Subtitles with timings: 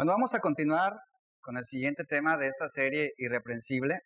[0.00, 0.94] Bueno, vamos a continuar
[1.42, 4.00] con el siguiente tema de esta serie irreprensible.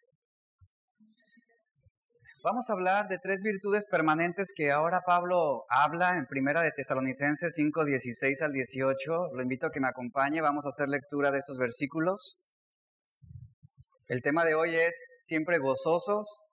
[2.43, 7.55] Vamos a hablar de tres virtudes permanentes que ahora Pablo habla en Primera de Tesalonicenses
[7.55, 9.35] 5, 16 al 18.
[9.35, 12.41] Lo invito a que me acompañe, vamos a hacer lectura de esos versículos.
[14.09, 16.51] El tema de hoy es siempre gozosos,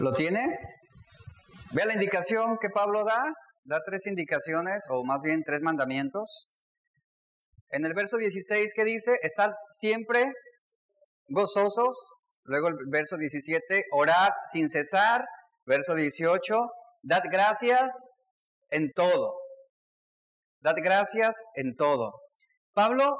[0.00, 0.56] ¿Lo tiene?
[1.72, 3.20] Vea la indicación que Pablo da.
[3.64, 6.52] Da tres indicaciones, o más bien tres mandamientos.
[7.70, 9.18] En el verso 16, ¿qué dice?
[9.22, 10.32] Estar siempre
[11.26, 12.18] gozosos.
[12.44, 15.24] Luego el verso 17, orar sin cesar.
[15.66, 16.70] Verso 18,
[17.02, 18.12] dad gracias
[18.70, 19.34] en todo.
[20.60, 22.12] Dad gracias en todo.
[22.72, 23.18] Pablo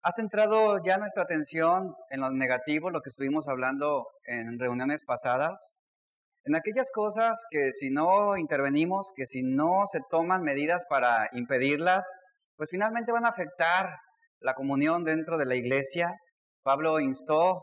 [0.00, 5.77] ha centrado ya nuestra atención en lo negativo, lo que estuvimos hablando en reuniones pasadas
[6.48, 12.10] en aquellas cosas que si no intervenimos, que si no se toman medidas para impedirlas,
[12.56, 13.90] pues finalmente van a afectar
[14.40, 16.14] la comunión dentro de la iglesia.
[16.62, 17.62] Pablo instó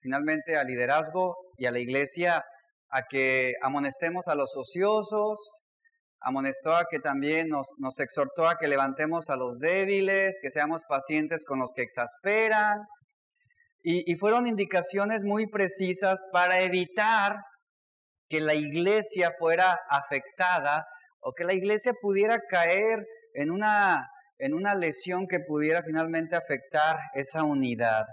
[0.00, 2.44] finalmente al liderazgo y a la iglesia
[2.90, 5.62] a que amonestemos a los ociosos,
[6.20, 11.44] amonestó a que también nos, exhortó a que levantemos a los débiles, que seamos pacientes
[11.44, 12.80] con los que exasperan.
[13.84, 17.36] Y, y fueron indicaciones muy precisas para evitar
[18.28, 20.86] que la iglesia fuera afectada
[21.20, 26.98] o que la iglesia pudiera caer en una, en una lesión que pudiera finalmente afectar
[27.14, 28.06] esa unidad.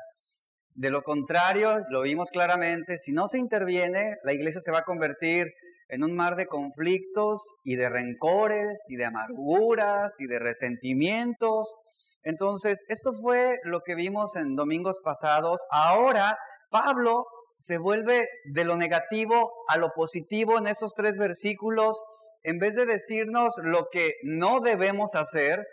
[0.76, 4.84] De lo contrario, lo vimos claramente, si no se interviene, la iglesia se va a
[4.84, 5.48] convertir
[5.90, 11.76] en un mar de conflictos y de rencores y de amarguras y de resentimientos.
[12.24, 15.62] Entonces, esto fue lo que vimos en domingos pasados.
[15.70, 16.36] Ahora,
[16.72, 17.26] Pablo
[17.64, 22.04] se vuelve de lo negativo a lo positivo en esos tres versículos,
[22.42, 25.66] en vez de decirnos lo que no debemos hacer,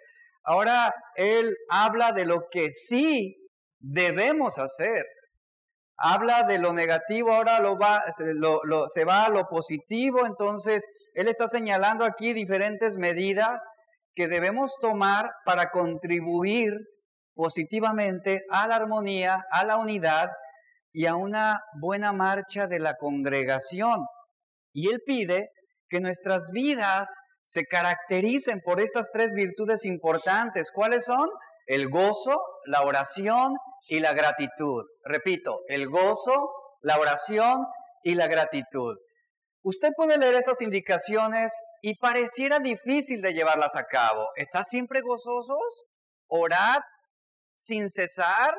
[0.44, 3.36] ahora Él habla de lo que sí
[3.80, 5.04] debemos hacer.
[5.96, 11.48] Habla de lo negativo, ahora lo va, se va a lo positivo, entonces Él está
[11.48, 13.68] señalando aquí diferentes medidas
[14.14, 16.72] que debemos tomar para contribuir
[17.34, 20.28] positivamente a la armonía, a la unidad
[20.92, 24.06] y a una buena marcha de la congregación.
[24.72, 25.50] Y Él pide
[25.88, 27.08] que nuestras vidas
[27.44, 30.70] se caractericen por estas tres virtudes importantes.
[30.72, 31.28] ¿Cuáles son?
[31.66, 33.54] El gozo, la oración
[33.88, 34.84] y la gratitud.
[35.04, 36.50] Repito, el gozo,
[36.80, 37.64] la oración
[38.02, 38.96] y la gratitud.
[39.62, 41.52] Usted puede leer esas indicaciones
[41.82, 44.26] y pareciera difícil de llevarlas a cabo.
[44.36, 45.84] ¿Está siempre gozosos?
[46.28, 46.80] ¿Orar
[47.58, 48.54] sin cesar?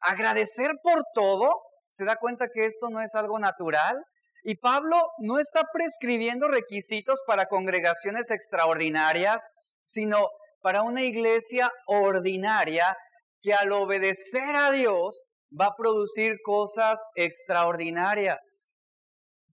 [0.00, 1.50] ¿Agradecer por todo?
[1.94, 3.96] Se da cuenta que esto no es algo natural.
[4.42, 9.46] Y Pablo no está prescribiendo requisitos para congregaciones extraordinarias,
[9.84, 10.28] sino
[10.60, 12.96] para una iglesia ordinaria
[13.40, 15.22] que al obedecer a Dios
[15.58, 18.72] va a producir cosas extraordinarias.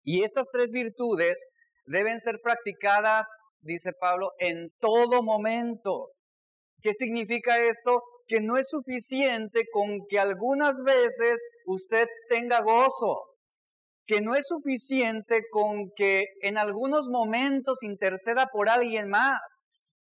[0.02, 1.46] Y estas tres virtudes
[1.84, 3.28] deben ser practicadas,
[3.60, 6.08] dice Pablo, en todo momento.
[6.80, 8.02] ¿Qué significa esto?
[8.30, 13.24] Que no es suficiente con que algunas veces usted tenga gozo,
[14.06, 19.64] que no es suficiente con que en algunos momentos interceda por alguien más,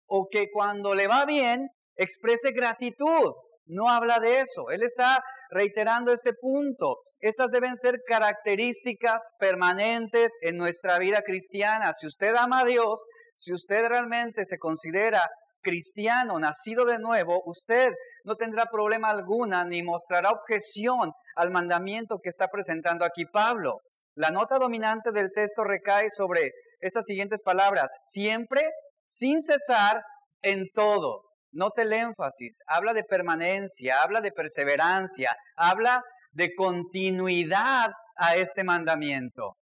[0.09, 3.35] o que cuando le va bien exprese gratitud.
[3.67, 4.71] No habla de eso.
[4.71, 5.21] Él está
[5.51, 6.97] reiterando este punto.
[7.21, 11.93] Estas deben ser características permanentes en nuestra vida cristiana.
[11.93, 13.05] Si usted ama a Dios,
[13.37, 15.23] si usted realmente se considera
[15.63, 17.93] cristiano, nacido de nuevo, usted
[18.25, 23.79] no tendrá problema alguna ni mostrará objeción al mandamiento que está presentando aquí Pablo.
[24.15, 28.63] La nota dominante del texto recae sobre estas siguientes palabras, siempre,
[29.07, 30.03] sin cesar,
[30.43, 31.23] en todo.
[31.53, 36.03] Note el énfasis, habla de permanencia, habla de perseverancia, habla
[36.33, 39.57] de continuidad a este mandamiento.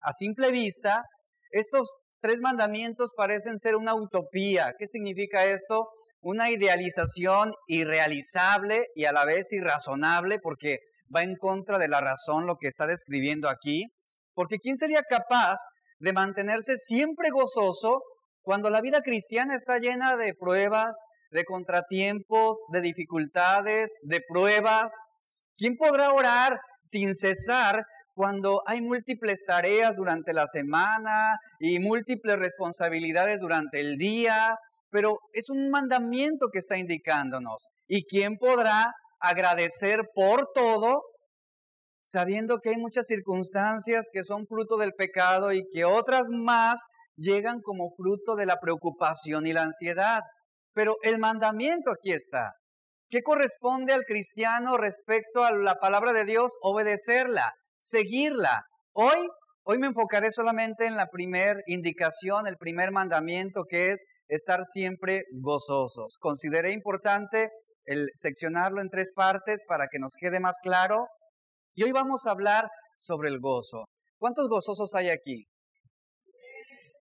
[0.00, 1.02] A simple vista,
[1.50, 4.72] estos tres mandamientos parecen ser una utopía.
[4.78, 5.90] ¿Qué significa esto?
[6.24, 10.78] una idealización irrealizable y a la vez irrazonable porque
[11.14, 13.84] va en contra de la razón lo que está describiendo aquí.
[14.32, 15.56] Porque ¿quién sería capaz
[15.98, 18.00] de mantenerse siempre gozoso
[18.40, 20.96] cuando la vida cristiana está llena de pruebas,
[21.30, 24.92] de contratiempos, de dificultades, de pruebas?
[25.58, 27.84] ¿Quién podrá orar sin cesar
[28.14, 34.56] cuando hay múltiples tareas durante la semana y múltiples responsabilidades durante el día
[34.94, 37.66] pero es un mandamiento que está indicándonos.
[37.88, 41.02] ¿Y quién podrá agradecer por todo
[42.04, 46.86] sabiendo que hay muchas circunstancias que son fruto del pecado y que otras más
[47.16, 50.20] llegan como fruto de la preocupación y la ansiedad.
[50.74, 52.52] Pero el mandamiento aquí está.
[53.08, 56.52] ¿Qué corresponde al cristiano respecto a la palabra de Dios?
[56.60, 57.52] Obedecerla,
[57.84, 58.62] seguirla.
[58.94, 59.28] Hoy,
[59.64, 65.24] hoy me enfocaré solamente en la primera indicación, el primer mandamiento, que es estar siempre
[65.42, 66.16] gozosos.
[66.18, 67.50] Consideré importante
[67.84, 71.08] el seccionarlo en tres partes para que nos quede más claro.
[71.74, 73.84] Y hoy vamos a hablar sobre el gozo.
[74.18, 75.44] ¿Cuántos gozosos hay aquí?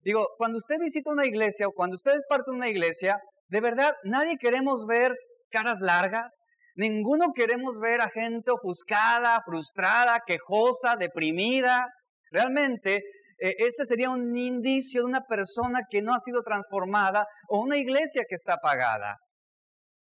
[0.01, 3.62] Digo, cuando usted visita una iglesia o cuando usted es parte de una iglesia, de
[3.62, 5.15] verdad, nadie queremos ver
[5.50, 6.41] caras largas,
[6.75, 11.87] ninguno queremos ver a gente ofuscada, frustrada, quejosa, deprimida.
[12.31, 13.03] Realmente,
[13.39, 17.77] eh, ese sería un indicio de una persona que no ha sido transformada o una
[17.77, 19.17] iglesia que está apagada.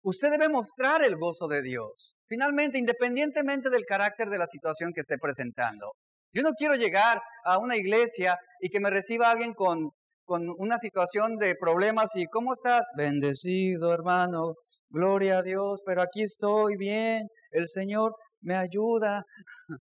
[0.03, 2.17] Usted debe mostrar el gozo de Dios.
[2.27, 5.93] Finalmente, independientemente del carácter de la situación que esté presentando.
[6.33, 9.91] Yo no quiero llegar a una iglesia y que me reciba alguien con
[10.25, 12.87] con una situación de problemas y ¿cómo estás?
[12.97, 14.55] Bendecido hermano,
[14.89, 19.23] gloria a Dios, pero aquí estoy bien, el Señor me ayuda.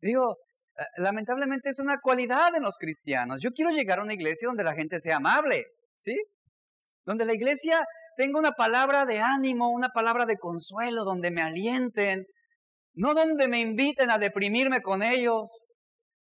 [0.00, 0.36] Digo,
[0.78, 3.40] eh, lamentablemente es una cualidad de los cristianos.
[3.42, 5.64] Yo quiero llegar a una iglesia donde la gente sea amable,
[5.96, 6.16] ¿sí?
[7.04, 7.84] Donde la iglesia
[8.16, 12.24] tenga una palabra de ánimo, una palabra de consuelo, donde me alienten,
[12.94, 15.66] no donde me inviten a deprimirme con ellos,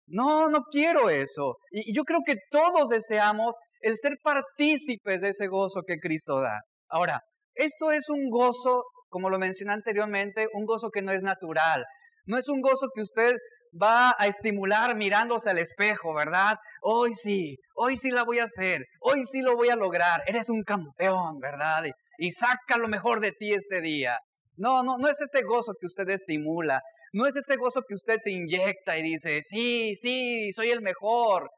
[0.06, 1.56] no, no quiero eso.
[1.70, 6.60] Y, yo creo que todos deseamos el ser partícipes de ese gozo que Cristo da.
[6.88, 7.20] Ahora,
[7.54, 11.84] esto es un gozo, como lo mencioné anteriormente, un gozo que no es natural.
[12.26, 13.36] No es un gozo que usted
[13.80, 16.56] va a estimular mirándose al espejo, ¿verdad?
[16.80, 20.22] Hoy sí, hoy sí la voy a hacer, hoy sí lo voy a lograr.
[20.26, 21.84] Eres un campeón, ¿verdad?
[22.18, 24.18] Y, saca lo mejor de ti este día.
[24.56, 26.80] No, no, no es ese gozo que usted estimula.
[27.14, 31.48] No es ese gozo que usted se inyecta y dice, sí, sí, soy el mejor.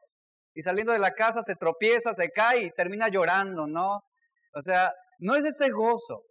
[0.53, 4.01] Y saliendo de la casa se tropieza, se cae y termina llorando, ¿no?
[4.53, 6.21] O sea, no es ese gozo.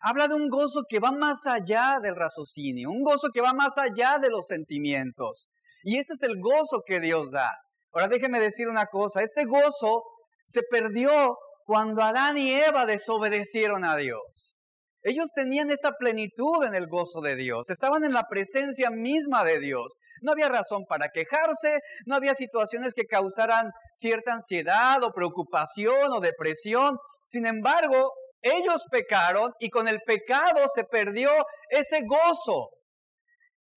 [0.00, 3.78] Habla de un gozo que va más allá del raciocinio, un gozo que va más
[3.78, 5.48] allá de los sentimientos.
[5.82, 7.50] Y ese es el gozo que Dios da.
[7.92, 10.02] Ahora déjeme decir una cosa, este gozo
[10.46, 14.57] se perdió cuando Adán y Eva desobedecieron a Dios.
[15.02, 19.60] Ellos tenían esta plenitud en el gozo de Dios, estaban en la presencia misma de
[19.60, 19.94] Dios.
[20.22, 26.20] No había razón para quejarse, no había situaciones que causaran cierta ansiedad o preocupación o
[26.20, 26.96] depresión.
[27.26, 28.12] Sin embargo,
[28.42, 31.30] ellos pecaron y con el pecado se perdió
[31.70, 32.70] ese gozo.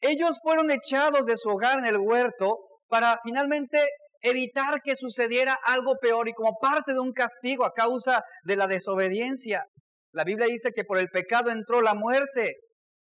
[0.01, 2.57] Ellos fueron echados de su hogar en el huerto
[2.87, 3.83] para finalmente
[4.21, 8.67] evitar que sucediera algo peor y como parte de un castigo a causa de la
[8.67, 9.65] desobediencia.
[10.13, 12.55] La Biblia dice que por el pecado entró la muerte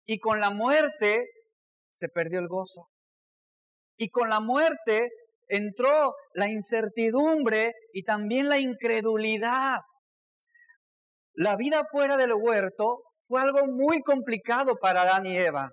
[0.06, 1.26] y con la muerte
[1.92, 2.88] se perdió el gozo.
[3.96, 5.08] Y con la muerte
[5.48, 9.78] entró la incertidumbre y también la incredulidad.
[11.34, 15.70] La vida fuera del huerto fue algo muy complicado para Adán y Eva.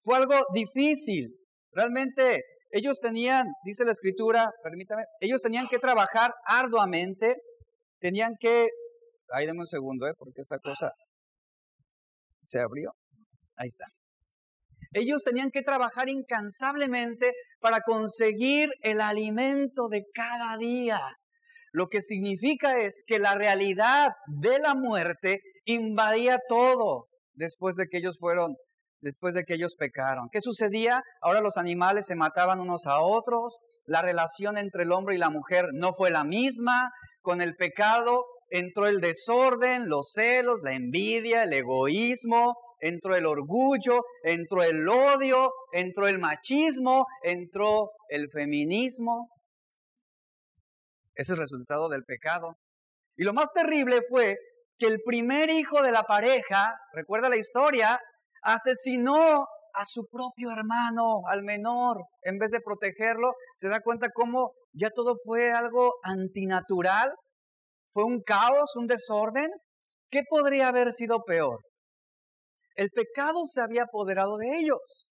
[0.00, 1.36] Fue algo difícil.
[1.72, 7.36] Realmente ellos tenían, dice la escritura, permítame, ellos tenían que trabajar arduamente,
[8.00, 8.68] tenían que
[9.32, 10.14] Ahí dame un segundo, ¿eh?
[10.16, 10.90] porque esta cosa
[12.40, 12.92] se abrió.
[13.56, 13.86] Ahí está.
[14.92, 21.00] Ellos tenían que trabajar incansablemente para conseguir el alimento de cada día.
[21.72, 27.98] Lo que significa es que la realidad de la muerte invadía todo después de que
[27.98, 28.54] ellos fueron,
[29.00, 30.28] después de que ellos pecaron.
[30.30, 31.02] ¿Qué sucedía?
[31.20, 35.30] Ahora los animales se mataban unos a otros, la relación entre el hombre y la
[35.30, 36.90] mujer no fue la misma,
[37.20, 44.04] con el pecado entró el desorden, los celos, la envidia, el egoísmo, entró el orgullo,
[44.22, 49.30] entró el odio, entró el machismo, entró el feminismo.
[51.14, 52.56] Ese es el resultado del pecado.
[53.16, 54.36] Y lo más terrible fue
[54.78, 57.98] que el primer hijo de la pareja, recuerda la historia,
[58.42, 64.52] asesinó a su propio hermano, al menor, en vez de protegerlo, se da cuenta cómo
[64.72, 67.12] ya todo fue algo antinatural,
[67.96, 69.48] ¿Fue un caos, un desorden?
[70.10, 71.60] ¿Qué podría haber sido peor?
[72.74, 75.10] El pecado se había apoderado de ellos.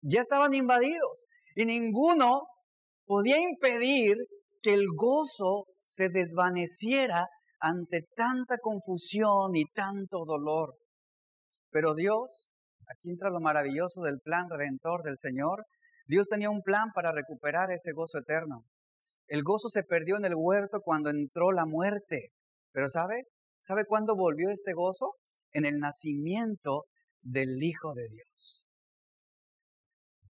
[0.00, 1.24] Ya estaban invadidos
[1.56, 2.42] y ninguno
[3.04, 4.14] podía impedir
[4.62, 7.26] que el gozo se desvaneciera
[7.58, 10.76] ante tanta confusión y tanto dolor.
[11.72, 12.52] Pero Dios,
[12.86, 15.64] aquí entra lo maravilloso del plan redentor del Señor,
[16.06, 18.62] Dios tenía un plan para recuperar ese gozo eterno.
[19.30, 22.32] El gozo se perdió en el huerto cuando entró la muerte.
[22.72, 23.22] Pero ¿sabe?
[23.60, 25.14] ¿Sabe cuándo volvió este gozo?
[25.52, 26.86] En el nacimiento
[27.22, 28.64] del Hijo de Dios.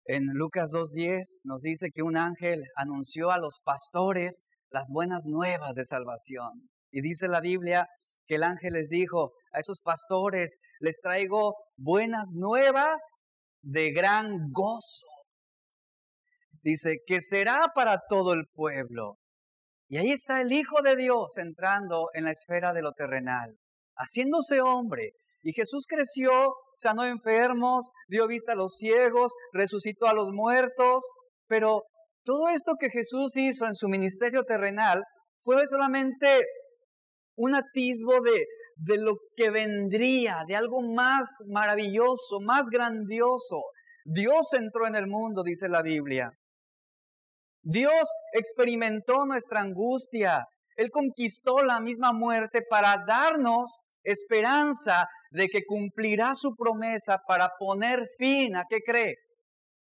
[0.06, 5.74] En Lucas 2.10 nos dice que un ángel anunció a los pastores las buenas nuevas
[5.74, 6.70] de salvación.
[6.90, 7.86] Y dice la Biblia
[8.26, 13.02] que el ángel les dijo a esos pastores, les traigo buenas nuevas
[13.60, 15.15] de gran gozo.
[16.66, 19.18] Dice que será para todo el pueblo.
[19.88, 23.56] Y ahí está el Hijo de Dios entrando en la esfera de lo terrenal,
[23.96, 25.12] haciéndose hombre.
[25.42, 31.08] Y Jesús creció, sanó enfermos, dio vista a los ciegos, resucitó a los muertos,
[31.46, 31.84] pero
[32.24, 35.04] todo esto que Jesús hizo en su ministerio terrenal
[35.44, 36.46] fue solamente
[37.36, 38.44] un atisbo de,
[38.74, 43.62] de lo que vendría, de algo más maravilloso, más grandioso.
[44.04, 46.32] Dios entró en el mundo, dice la Biblia.
[47.68, 50.46] Dios experimentó nuestra angustia.
[50.76, 58.08] Él conquistó la misma muerte para darnos esperanza de que cumplirá su promesa para poner
[58.18, 59.16] fin a qué cree?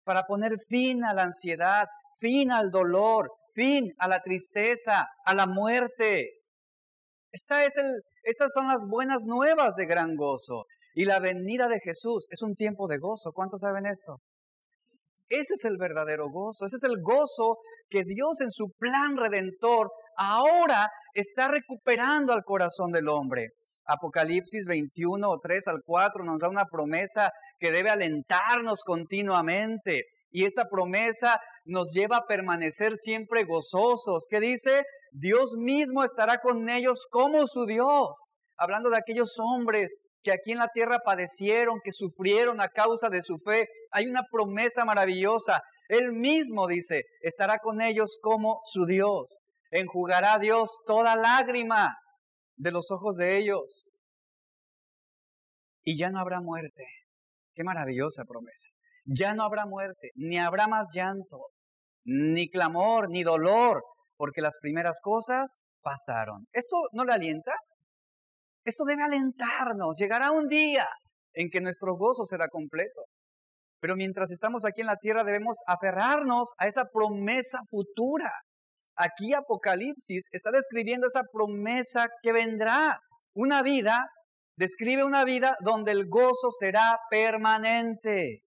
[0.05, 1.87] Para poner fin a la ansiedad,
[2.21, 6.31] fin al dolor, fin a la tristeza, a la muerte.
[7.33, 10.67] Esta es el, estas son las buenas nuevas de gran gozo.
[10.95, 13.33] Y la venida de Jesús es un tiempo de gozo.
[13.33, 14.21] ¿Cuántos saben esto?
[15.29, 19.91] Ese es el verdadero gozo, ese es el gozo que Dios en su plan redentor
[20.17, 23.49] ahora está recuperando al corazón del hombre.
[23.87, 30.03] Apocalipsis 21, 3 al 4 nos da una promesa que debe alentarnos continuamente.
[30.31, 34.27] Y esta promesa nos lleva a permanecer siempre gozosos.
[34.29, 34.83] ¿Qué dice?
[35.13, 38.27] Dios mismo estará con ellos como su Dios.
[38.59, 43.23] Hablando de aquellos hombres que aquí en la tierra padecieron, que sufrieron a causa de
[43.23, 43.69] su fe.
[43.93, 45.63] Hay una promesa maravillosa.
[45.89, 49.39] Él mismo dice, estará con ellos como su Dios.
[49.71, 51.95] Enjugará Dios toda lágrima
[52.57, 53.89] de los ojos de ellos.
[55.85, 56.85] Y ya no habrá muerte.
[57.55, 58.71] Qué maravillosa promesa.
[59.05, 61.51] Ya no habrá muerte, ni habrá más llanto,
[62.05, 63.85] ni clamor, ni dolor,
[64.17, 66.49] porque las primeras cosas pasaron.
[66.53, 67.53] ¿Esto no le alienta?
[68.67, 69.97] Esto debe alentarnos.
[69.97, 70.89] Llegará un día
[71.35, 73.05] en que nuestro gozo será completo.
[73.81, 78.33] Pero mientras estamos aquí en la tierra debemos aferrarnos a esa promesa futura.
[78.97, 82.99] Aquí Apocalipsis está describiendo esa promesa que vendrá.
[83.35, 84.07] Una vida,
[84.57, 88.41] describe una vida donde el gozo será permanente.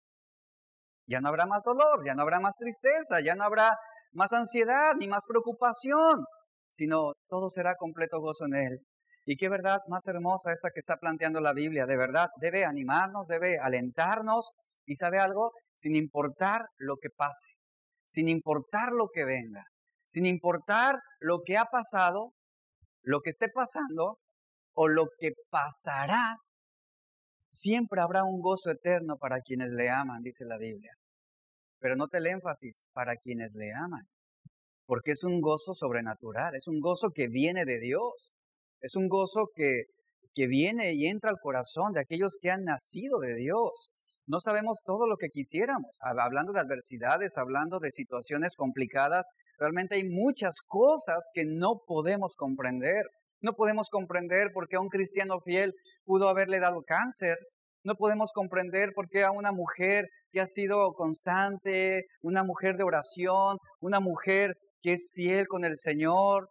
[1.08, 3.78] Ya no habrá más dolor, ya no habrá más tristeza, ya no habrá
[4.12, 6.26] más ansiedad ni más preocupación,
[6.72, 8.89] sino todo será completo gozo en Él.
[9.26, 13.28] Y qué verdad más hermosa esta que está planteando la Biblia, de verdad, debe animarnos,
[13.28, 14.52] debe alentarnos
[14.86, 17.50] y sabe algo, sin importar lo que pase,
[18.08, 19.66] sin importar lo que venga,
[20.08, 22.34] sin importar lo que ha pasado,
[23.04, 24.18] lo que esté pasando
[24.74, 26.38] o lo que pasará,
[27.52, 30.94] siempre habrá un gozo eterno para quienes le aman, dice la Biblia.
[31.80, 34.08] Pero no el énfasis para quienes le aman,
[34.86, 38.34] porque es un gozo sobrenatural, es un gozo que viene de Dios.
[38.82, 39.84] Es un gozo que,
[40.34, 43.90] que viene y entra al corazón de aquellos que han nacido de Dios.
[44.26, 45.98] No sabemos todo lo que quisiéramos.
[46.04, 53.06] Hablando de adversidades, hablando de situaciones complicadas, realmente hay muchas cosas que no podemos comprender.
[53.42, 55.74] No podemos comprender por qué a un cristiano fiel
[56.06, 57.38] pudo haberle dado cáncer.
[57.84, 62.84] No podemos comprender por qué a una mujer que ha sido constante, una mujer de
[62.84, 66.48] oración, una mujer que es fiel con el Señor,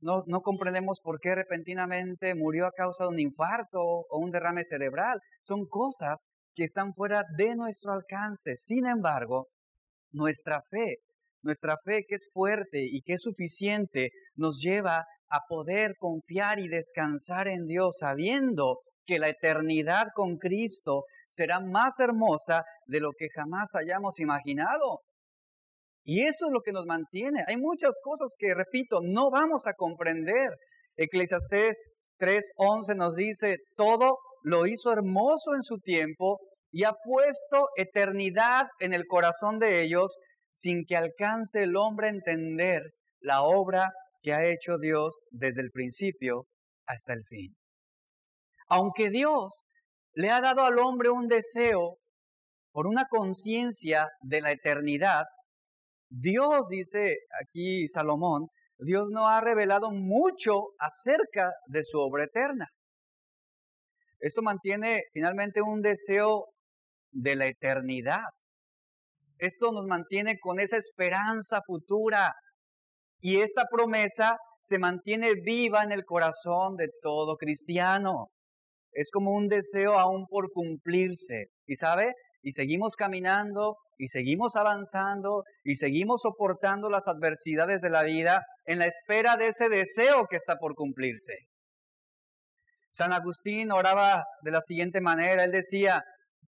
[0.00, 5.20] no, comprendemos por qué repentinamente murió a causa de un infarto o un derrame cerebral.
[5.42, 8.56] Son cosas que están fuera de nuestro alcance.
[8.56, 9.48] Sin embargo,
[10.12, 10.96] nuestra fe,
[11.42, 16.68] nuestra fe que es fuerte y que es suficiente, nos lleva a poder confiar y
[16.68, 23.28] descansar en Dios sabiendo que la eternidad con Cristo será más hermosa de lo que
[23.34, 25.00] jamás hayamos imaginado.
[26.10, 27.44] Y esto es lo que nos mantiene.
[27.46, 30.48] Hay muchas cosas que, repito, no vamos a comprender.
[30.96, 36.40] Eclesiastés 3:11 nos dice, todo lo hizo hermoso en su tiempo
[36.72, 40.16] y ha puesto eternidad en el corazón de ellos
[40.50, 42.82] sin que alcance el hombre a entender
[43.20, 43.90] la obra
[44.20, 46.46] que ha hecho Dios desde el principio
[46.88, 47.54] hasta el fin.
[48.66, 49.62] Aunque Dios
[50.14, 51.98] le ha dado al hombre un deseo
[52.72, 55.26] por una conciencia de la eternidad,
[56.10, 58.48] Dios, dice aquí Salomón,
[58.78, 62.66] Dios no ha revelado mucho acerca de su obra eterna.
[64.18, 66.46] Esto mantiene finalmente un deseo
[67.12, 68.24] de la eternidad.
[69.38, 72.34] Esto nos mantiene con esa esperanza futura
[73.20, 78.28] y esta promesa se mantiene viva en el corazón de todo cristiano.
[78.92, 81.46] Es como un deseo aún por cumplirse.
[81.66, 82.12] ¿Y sabe?
[82.42, 88.78] Y seguimos caminando y seguimos avanzando y seguimos soportando las adversidades de la vida en
[88.78, 91.34] la espera de ese deseo que está por cumplirse.
[92.90, 96.02] San Agustín oraba de la siguiente manera, él decía,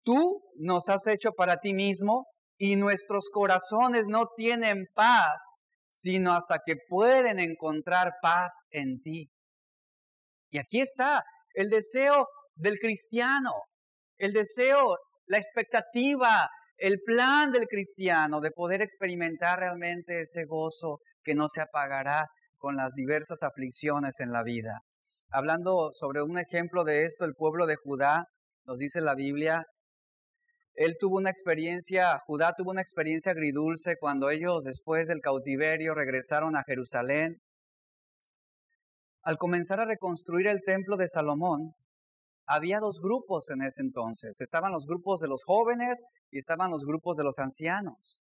[0.04, 2.28] tú nos has hecho para ti mismo
[2.60, 5.56] y nuestros corazones no tienen paz,
[5.90, 9.28] sino hasta que pueden encontrar paz en ti.
[10.52, 11.24] Y aquí está
[11.56, 13.54] el deseo del cristiano,
[14.20, 16.48] el deseo, la expectativa,
[16.80, 22.76] el plan del cristiano de poder experimentar realmente ese gozo que no se apagará con
[22.76, 24.82] las diversas aflicciones en la vida.
[25.30, 28.26] Hablando sobre un ejemplo de esto, el pueblo de Judá,
[28.66, 29.66] nos dice la Biblia,
[30.74, 36.56] él tuvo una experiencia, Judá tuvo una experiencia agridulce cuando ellos después del cautiverio regresaron
[36.56, 37.42] a Jerusalén.
[39.22, 41.74] Al comenzar a reconstruir el templo de Salomón,
[42.50, 44.42] había dos grupos en ese entonces.
[44.42, 48.24] Estaban los grupos de los jóvenes y estaban los grupos de los ancianos.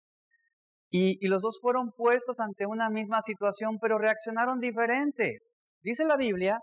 [0.90, 5.40] Y, los dos fueron puestos ante una misma situación, pero reaccionaron diferente.
[5.82, 6.60] Dice la Biblia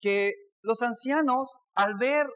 [0.00, 2.26] que los ancianos, al ver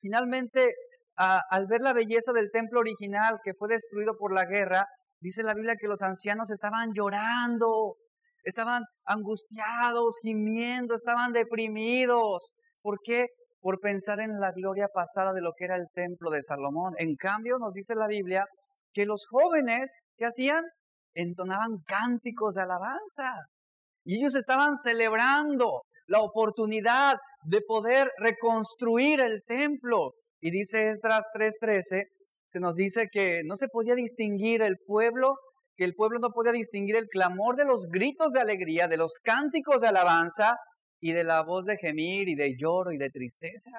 [0.00, 0.74] finalmente,
[1.16, 4.84] al ver la belleza del templo original que fue destruido por la guerra,
[5.20, 7.96] dice la Biblia que los ancianos estaban llorando,
[8.44, 12.54] estaban angustiados, gimiendo, estaban deprimidos.
[12.82, 13.28] ¿Por qué?
[13.60, 16.94] Por pensar en la gloria pasada de lo que era el templo de Salomón.
[16.98, 18.44] En cambio, nos dice la Biblia
[18.92, 20.62] que los jóvenes, ¿qué hacían?
[21.14, 23.34] Entonaban cánticos de alabanza.
[24.04, 30.12] Y ellos estaban celebrando la oportunidad de poder reconstruir el templo.
[30.40, 32.04] Y dice Esdras 3:13,
[32.46, 35.34] se nos dice que no se podía distinguir el pueblo,
[35.76, 39.18] que el pueblo no podía distinguir el clamor de los gritos de alegría, de los
[39.22, 40.56] cánticos de alabanza,
[41.00, 43.72] y de la voz de gemir y de lloro y de tristeza.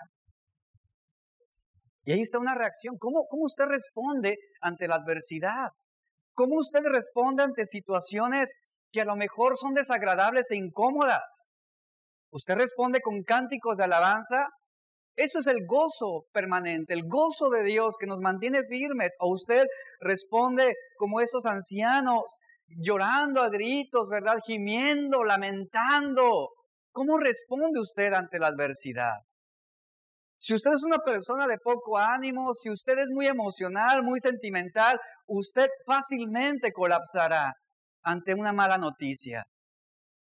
[2.03, 2.97] Y ahí está una reacción.
[2.97, 5.69] ¿Cómo, ¿Cómo usted responde ante la adversidad?
[6.33, 8.53] ¿Cómo usted responde ante situaciones
[8.91, 11.49] que a lo mejor son desagradables e incómodas?
[12.31, 14.47] ¿Usted responde con cánticos de alabanza?
[15.15, 19.15] Eso es el gozo permanente, el gozo de Dios que nos mantiene firmes.
[19.19, 19.65] O usted
[19.99, 24.37] responde como esos ancianos, llorando a gritos, ¿verdad?
[24.45, 26.49] Gimiendo, lamentando,
[26.91, 29.13] ¿Cómo responde usted ante la adversidad?
[30.37, 34.97] Si usted es una persona de poco ánimo, si usted es muy emocional, muy sentimental,
[35.27, 37.53] usted fácilmente colapsará
[38.03, 39.43] ante una mala noticia.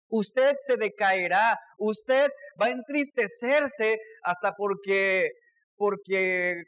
[0.09, 5.29] Usted se decaerá, usted va a entristecerse hasta porque,
[5.77, 6.63] porque,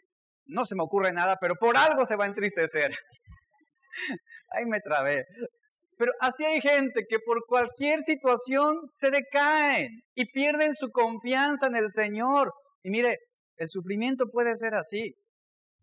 [0.47, 2.91] no se me ocurre nada, pero por algo se va a entristecer.
[4.51, 5.25] Ahí me trabé.
[5.99, 11.75] Pero así hay gente que por cualquier situación se decaen y pierden su confianza en
[11.75, 12.53] el Señor.
[12.85, 13.17] Y mire,
[13.57, 15.17] el sufrimiento puede ser así.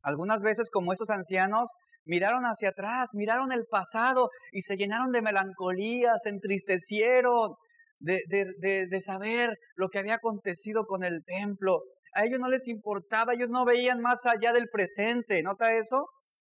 [0.02, 1.74] Algunas veces como esos ancianos
[2.06, 7.56] miraron hacia atrás, miraron el pasado y se llenaron de melancolía, se entristecieron
[8.00, 11.82] de, de, de, saber lo que había acontecido con el templo.
[12.14, 15.42] A ellos no les importaba, ellos no veían más allá del presente.
[15.44, 16.08] ¿Nota eso?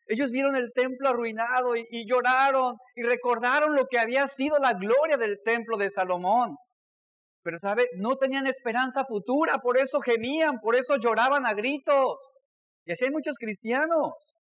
[0.09, 5.19] Ellos vieron el templo arruinado y, lloraron y recordaron lo que había sido la gloria
[5.19, 6.57] del templo de Salomón.
[7.43, 7.87] Pero, ¿sabe?
[7.97, 12.39] No tenían esperanza futura, por eso gemían, por eso lloraban a gritos.
[12.87, 14.35] Y así hay muchos cristianos.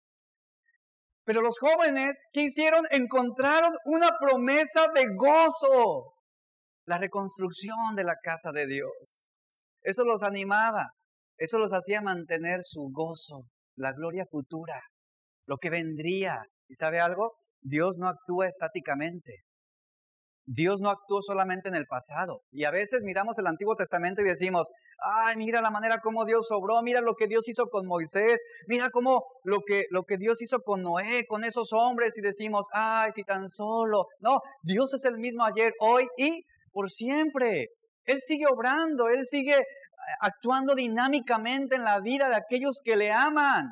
[1.25, 2.85] Pero los jóvenes, ¿qué hicieron?
[2.91, 6.15] Encontraron una promesa de gozo.
[6.87, 9.21] La reconstrucción de la casa de Dios.
[9.83, 10.87] Eso los animaba.
[11.37, 13.43] Eso los hacía mantener su gozo,
[13.77, 14.81] la gloria futura
[15.49, 16.43] lo que vendría.
[16.69, 17.33] ¿Y sabe algo?
[17.61, 19.43] Dios no actúa estáticamente.
[20.47, 22.43] Dios no actuó solamente en el pasado.
[22.53, 26.49] Y a veces miramos el Antiguo Testamento y decimos, ay, mira la manera como Dios
[26.51, 30.41] obró, mira lo que Dios hizo con Moisés, mira cómo lo que, lo que Dios
[30.41, 34.07] hizo con Noé, con esos hombres, y decimos, ay, si tan solo.
[34.21, 37.69] No, Dios es el mismo ayer, hoy y por siempre.
[38.05, 39.65] Él sigue obrando, Él sigue eh,
[40.21, 43.67] actuando dinámicamente en la vida de aquellos que le aman.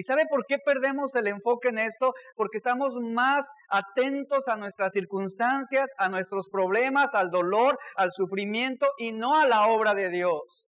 [0.00, 2.14] ¿Y sabe por qué perdemos el enfoque en esto?
[2.34, 9.12] Porque estamos más atentos a nuestras circunstancias, a nuestros problemas, al dolor, al sufrimiento y
[9.12, 10.68] no a la obra de Dios.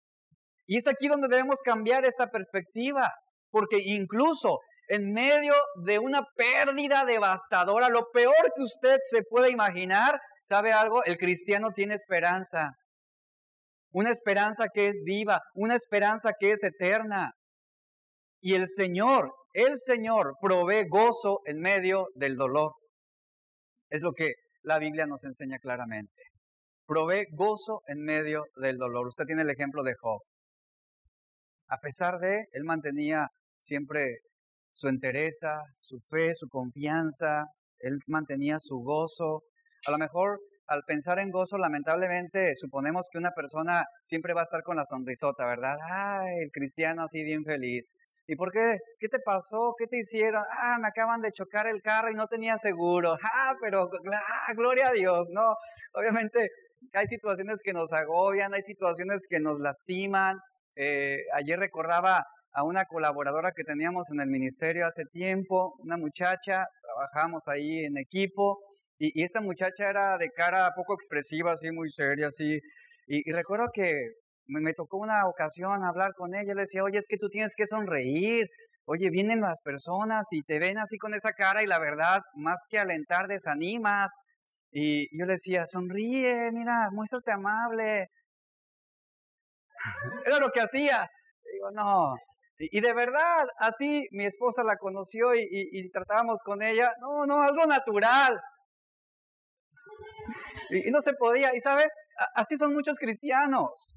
[0.67, 3.13] Y es aquí donde debemos cambiar esta perspectiva,
[3.53, 4.59] porque incluso
[4.89, 5.55] en medio
[5.85, 11.05] de una pérdida devastadora, lo peor que usted se puede imaginar, ¿sabe algo?
[11.05, 12.73] El cristiano tiene esperanza.
[13.93, 17.31] Una esperanza que es viva, una esperanza que es eterna.
[18.45, 22.73] Y el Señor, el Señor provee gozo en medio del dolor.
[23.89, 26.25] Es lo que la Biblia nos enseña claramente.
[26.85, 29.07] Provee gozo en medio del dolor.
[29.07, 30.21] Usted tiene el ejemplo de Job.
[31.69, 33.29] A pesar de, él mantenía
[33.61, 34.19] siempre
[34.73, 37.45] su entereza, su fe, su confianza,
[37.79, 39.45] él mantenía su gozo.
[39.87, 44.45] A lo mejor al pensar en gozo, lamentablemente suponemos que una persona siempre va a
[44.45, 45.77] estar con la sonrisota, ¿verdad?
[45.89, 47.93] Ay, el cristiano así bien feliz.
[48.27, 48.79] ¿Y por qué?
[48.99, 49.75] ¿Qué te pasó?
[49.77, 50.43] ¿Qué te hicieron?
[50.51, 53.17] Ah, me acaban de chocar el carro y no tenía seguro.
[53.23, 55.55] Ah, pero ah, gloria a Dios, ¿no?
[55.95, 56.49] Obviamente
[56.93, 60.39] hay situaciones que nos agobian, hay situaciones que nos lastiman.
[60.77, 66.67] Eh, ayer recordaba a una colaboradora que teníamos en el ministerio hace tiempo, una muchacha,
[66.83, 68.59] trabajamos ahí en equipo,
[68.99, 72.61] y, esta muchacha era de cara poco expresiva, así muy seria, así.
[73.07, 73.91] Y, recuerdo que
[74.47, 77.67] me, tocó una ocasión hablar con ella, le decía, oye, es que tú tienes que
[77.67, 78.47] sonreír,
[78.87, 82.61] oye, vienen las personas y te ven así con esa cara y la verdad, más
[82.69, 84.13] que alentar, desanimas.
[84.71, 88.09] Y yo le decía, sonríe, mira, muéstrate amable.
[90.27, 91.09] Era lo que hacía.
[91.45, 92.15] Digo, no,
[92.71, 96.93] y, de verdad, así mi esposa la conoció y, tratábamos con ella.
[97.01, 98.39] No, no, es lo natural.
[100.71, 101.55] Y, no se podía.
[101.55, 101.85] Y sabe,
[102.35, 103.95] así son muchos cristianos.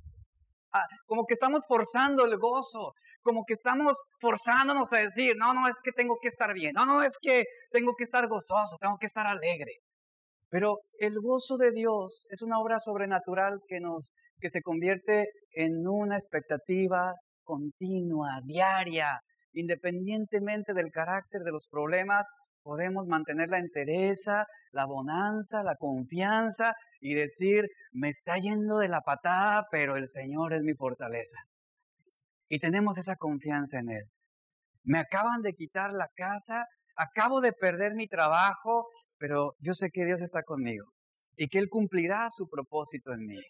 [0.75, 5.67] Ah, como que estamos forzando el gozo, como que estamos forzándonos a decir, no, no,
[5.67, 8.97] es que tengo que estar bien, no, no, es que tengo que estar gozoso, tengo
[8.99, 9.71] que estar alegre.
[10.49, 14.11] Pero el gozo de Dios es una obra sobrenatural que nos
[14.41, 19.21] que se convierte en una expectativa continua, diaria,
[19.53, 22.27] independientemente del carácter de los problemas,
[22.63, 26.73] podemos mantener la entereza, la bonanza, la confianza
[27.07, 31.37] y decir, me está yendo de la patada, pero el Señor es mi fortaleza.
[32.49, 34.03] Y tenemos esa confianza en Él.
[34.83, 36.65] Me acaban de quitar la casa,
[36.95, 38.87] acabo de perder mi trabajo,
[39.19, 40.85] pero yo sé que Dios está conmigo
[41.37, 43.41] y que Él cumplirá su propósito en mí.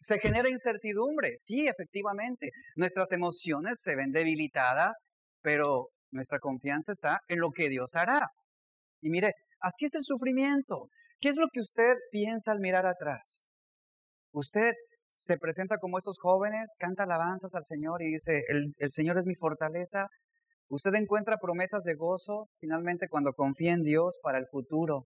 [0.00, 2.50] Se genera incertidumbre, sí, efectivamente.
[2.74, 5.04] Nuestras emociones se ven debilitadas,
[5.40, 8.26] pero nuestra confianza está en lo que Dios hará.
[9.00, 10.88] Y mire, así es el sufrimiento.
[11.24, 13.48] ¿Qué es lo que usted piensa al mirar atrás?
[14.34, 14.72] Usted
[15.08, 19.34] se presenta como estos jóvenes, canta alabanzas al Señor y dice, el, Señor es mi
[19.34, 20.08] fortaleza.
[20.68, 25.06] Usted encuentra promesas de gozo finalmente cuando confía en Dios para el futuro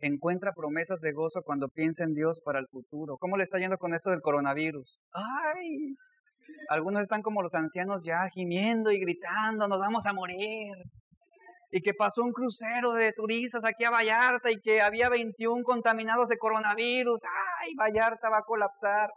[0.00, 3.16] encuentra promesas de gozo cuando piensa en Dios para el futuro.
[3.18, 5.02] ¿Cómo le está yendo con esto del coronavirus?
[5.12, 5.96] ¡Ay!
[6.68, 10.76] Algunos están como los ancianos ya gimiendo y gritando, nos vamos a morir.
[11.70, 16.28] Y que pasó un crucero de turistas aquí a Vallarta y que había 21 contaminados
[16.28, 17.22] de coronavirus.
[17.60, 17.74] ¡Ay!
[17.78, 19.10] Vallarta va a colapsar.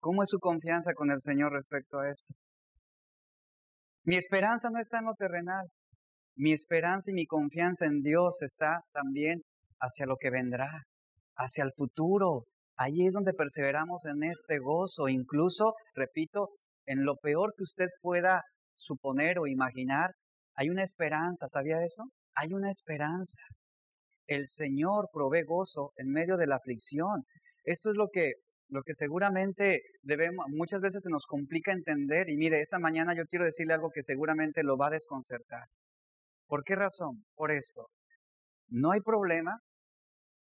[0.00, 2.34] ¿Cómo es su confianza con el Señor respecto a esto?
[4.04, 5.66] Mi esperanza no está en lo terrenal.
[6.36, 9.42] Mi esperanza y mi confianza en Dios está también
[9.80, 10.82] hacia lo que vendrá,
[11.36, 12.44] hacia el futuro.
[12.76, 16.48] Allí es donde perseveramos en este gozo, incluso, repito,
[16.86, 18.42] en lo peor que usted pueda
[18.76, 20.10] suponer o imaginar,
[20.54, 22.04] hay una esperanza, ¿sabía eso?
[22.34, 23.42] Hay una esperanza.
[24.26, 27.24] El Señor provee gozo en medio de la aflicción.
[27.64, 28.34] Esto es lo que,
[28.68, 32.30] lo que seguramente debemos, muchas veces se nos complica entender.
[32.30, 35.64] Y mire, esta mañana yo quiero decirle algo que seguramente lo va a desconcertar.
[36.46, 37.24] ¿Por qué razón?
[37.34, 37.88] Por esto.
[38.68, 39.58] No hay problema,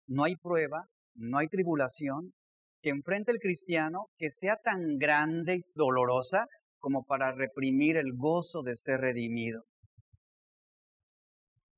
[0.07, 2.33] no hay prueba, no hay tribulación
[2.81, 6.47] que enfrente el cristiano que sea tan grande y dolorosa
[6.79, 9.63] como para reprimir el gozo de ser redimido.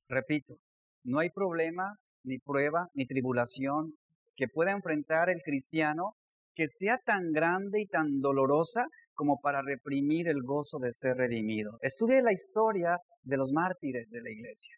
[0.08, 0.56] Repito,
[1.04, 3.94] no hay problema, ni prueba, ni tribulación
[4.36, 6.14] que pueda enfrentar el cristiano
[6.54, 11.78] que sea tan grande y tan dolorosa como para reprimir el gozo de ser redimido.
[11.82, 14.76] Estudie la historia de los mártires de la iglesia.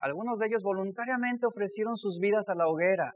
[0.00, 3.12] Algunos de ellos voluntariamente ofrecieron sus vidas a la hoguera.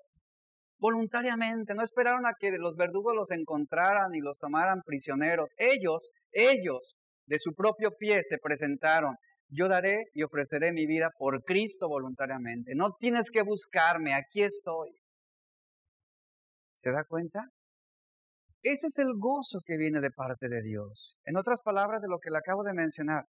[0.78, 5.52] Voluntariamente, no esperaron a que los verdugos los encontraran y los tomaran prisioneros.
[5.56, 6.94] Ellos, ellos,
[7.26, 9.14] de su propio pie se presentaron.
[9.54, 12.72] Yo daré y ofreceré mi vida por Cristo voluntariamente.
[12.74, 14.90] No tienes que buscarme, aquí estoy.
[16.76, 17.40] ¿Se da cuenta?
[18.62, 21.20] Ese es el gozo que viene de parte de Dios.
[21.24, 23.24] En otras palabras, de lo que le acabo de mencionar.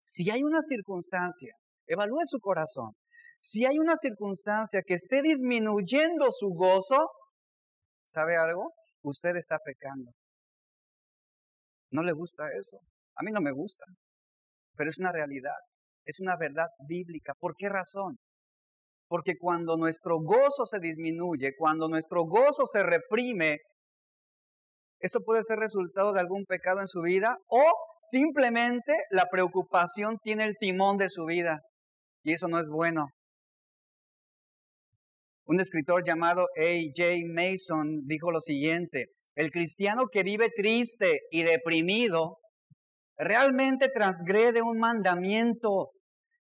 [0.00, 1.54] Si hay una circunstancia
[1.86, 2.92] Evalúe su corazón.
[3.38, 7.10] Si hay una circunstancia que esté disminuyendo su gozo,
[8.06, 8.72] ¿sabe algo?
[9.02, 10.12] Usted está pecando.
[11.90, 12.78] No le gusta eso.
[13.16, 13.84] A mí no me gusta.
[14.76, 15.56] Pero es una realidad.
[16.04, 17.32] Es una verdad bíblica.
[17.38, 18.18] ¿Por qué razón?
[19.08, 23.58] Porque cuando nuestro gozo se disminuye, cuando nuestro gozo se reprime,
[24.98, 27.62] esto puede ser resultado de algún pecado en su vida o
[28.00, 31.60] simplemente la preocupación tiene el timón de su vida.
[32.22, 33.08] Y eso no es bueno.
[35.46, 37.04] Un escritor llamado A.J.
[37.26, 42.38] Mason dijo lo siguiente, el cristiano que vive triste y deprimido
[43.16, 45.90] realmente transgrede un mandamiento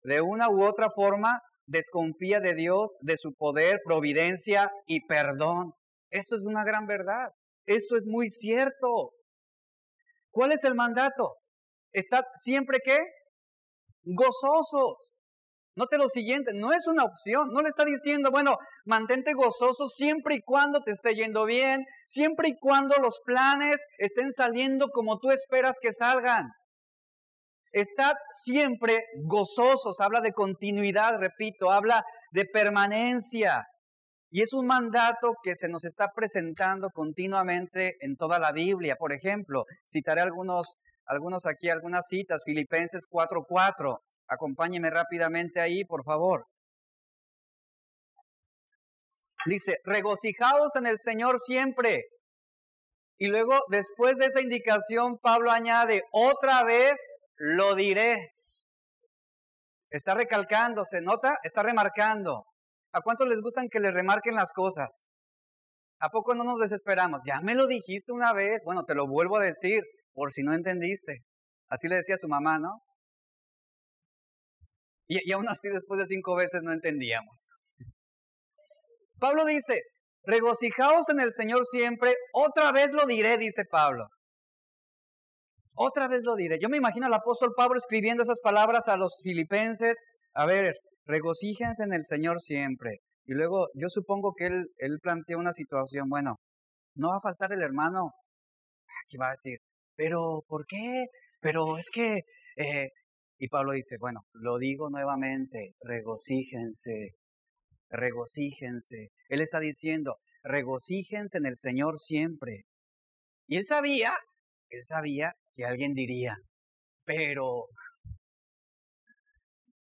[0.03, 5.73] de una u otra forma, desconfía de Dios, de su poder, providencia y perdón.
[6.11, 7.29] Esto es una gran verdad.
[7.67, 9.13] Esto es muy cierto.
[10.31, 11.37] ¿Cuál es el mandato?
[11.93, 12.99] Estad siempre qué?
[14.05, 15.19] Gozosos.
[15.79, 20.35] Note lo siguiente, no es una opción, no le está diciendo, bueno, mantente gozoso siempre
[20.35, 25.31] y cuando te esté yendo bien, siempre y cuando los planes estén saliendo como tú
[25.31, 26.49] esperas que salgan.
[27.73, 33.67] Estad siempre gozosos, habla de continuidad, repito, habla de permanencia.
[34.31, 38.97] Y es un mandato que se nos está presentando continuamente en toda la Biblia.
[38.97, 40.77] Por ejemplo, citaré algunos,
[41.07, 44.01] algunos aquí, algunas citas, Filipenses 4:4.
[44.29, 46.45] Acompáñeme rápidamente ahí, por favor.
[49.47, 52.05] Dice, regocijaos en el Señor siempre.
[53.17, 57.01] Y luego, después de esa indicación, Pablo añade, otra vez
[57.39, 58.33] lo diré.
[59.91, 61.39] Está recalcando, ¿se nota?
[61.43, 62.45] Está remarcando.
[62.93, 65.09] ¿A cuántos les gustan que le remarquen las cosas?
[66.01, 67.23] ¿A poco no nos desesperamos?
[67.27, 68.63] Ya me lo dijiste una vez.
[68.65, 71.25] Bueno, te lo vuelvo a decir, por si no entendiste.
[71.69, 72.81] Así le decía su mamá, ¿no?
[75.07, 77.51] Y, y aún así, después de cinco veces no entendíamos.
[79.19, 79.83] Pablo dice,
[80.23, 82.15] regocijaos en el Señor siempre.
[82.33, 84.09] Otra vez lo diré, dice Pablo.
[85.81, 86.59] Otra vez lo diré.
[86.61, 90.01] Yo me imagino al apóstol Pablo escribiendo esas palabras a los filipenses.
[90.35, 92.99] A ver, regocíjense en el Señor siempre.
[93.27, 96.41] Y luego yo supongo que él, él plantea una situación, bueno,
[96.97, 98.11] no va a faltar el hermano.
[99.09, 99.59] ¿Qué va a decir?
[99.95, 101.07] Pero, ¿por qué?
[101.41, 102.23] Pero es que...
[102.57, 102.89] Eh,
[103.39, 107.13] y Pablo dice, bueno, lo digo nuevamente, regocíjense,
[107.89, 109.11] regocíjense.
[109.29, 112.65] Él está diciendo, regocíjense en el Señor siempre.
[113.47, 114.13] Y él sabía,
[114.71, 116.37] él sabía que alguien diría,
[117.05, 117.67] pero,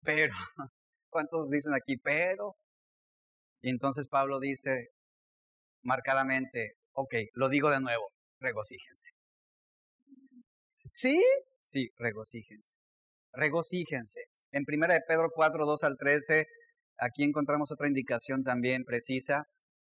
[0.04, 0.32] pero,
[1.10, 2.54] ¿cuántos dicen aquí, pero?
[3.62, 4.90] Y entonces Pablo dice
[5.82, 9.10] marcadamente, ok, lo digo de nuevo, regocíjense.
[10.92, 11.20] ¿Sí?
[11.60, 12.76] Sí, regocíjense.
[13.32, 14.20] Regocíjense.
[14.52, 16.46] En 1 de Pedro 4, 2 al 13,
[16.98, 19.46] aquí encontramos otra indicación también precisa.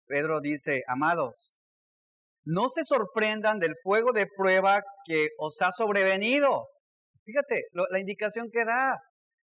[0.06, 1.56] Pedro dice, amados,
[2.47, 6.67] no se sorprendan del fuego de prueba que os ha sobrevenido.
[7.25, 8.95] Fíjate, la indicación que da.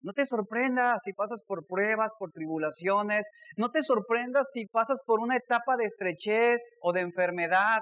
[0.02, 3.28] No te sorprendas si pasas por pruebas, por tribulaciones.
[3.58, 7.80] No te sorprendas si pasas por una etapa de estrechez o de enfermedad.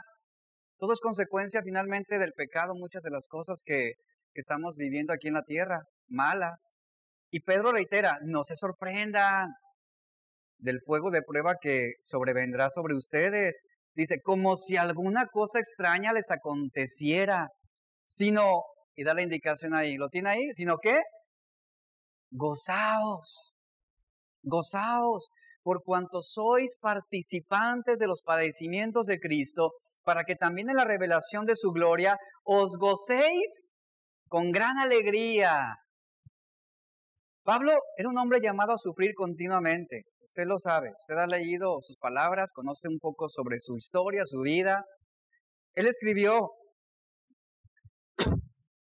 [0.79, 3.91] Todo es consecuencia finalmente del pecado, muchas de las cosas que,
[4.33, 6.73] que estamos viviendo aquí en la tierra, malas.
[7.29, 9.49] Y Pedro reitera, no se sorprendan
[10.57, 13.61] del fuego de prueba que sobrevendrá sobre ustedes.
[13.95, 17.49] Dice, como si alguna cosa extraña les aconteciera,
[18.05, 18.63] sino,
[18.95, 20.53] y da la indicación ahí, ¿lo tiene ahí?
[20.53, 20.99] ¿Sino qué?
[22.31, 23.53] Gozaos,
[24.41, 25.29] gozaos,
[25.61, 29.71] por cuanto sois participantes de los padecimientos de Cristo,
[30.03, 33.69] para que también en la revelación de su gloria os gocéis
[34.27, 35.75] con gran alegría.
[37.43, 40.03] Pablo era un hombre llamado a sufrir continuamente.
[40.25, 44.39] Usted lo sabe, usted ha leído sus palabras, conoce un poco sobre su historia, su
[44.39, 44.85] vida.
[45.75, 46.51] Él escribió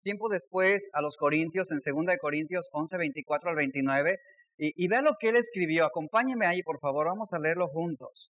[0.02, 4.18] tiempo después a los Corintios, en 2 de Corintios 11, 24 al 29,
[4.58, 5.86] y, y vea lo que él escribió.
[5.86, 8.30] Acompáñeme ahí, por favor, vamos a leerlo juntos.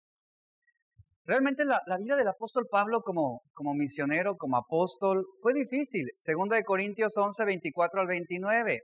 [1.24, 6.06] Realmente la, la, vida del apóstol Pablo como, como misionero, como apóstol, fue difícil.
[6.18, 8.80] 2 de Corintios 11, 24 al 29.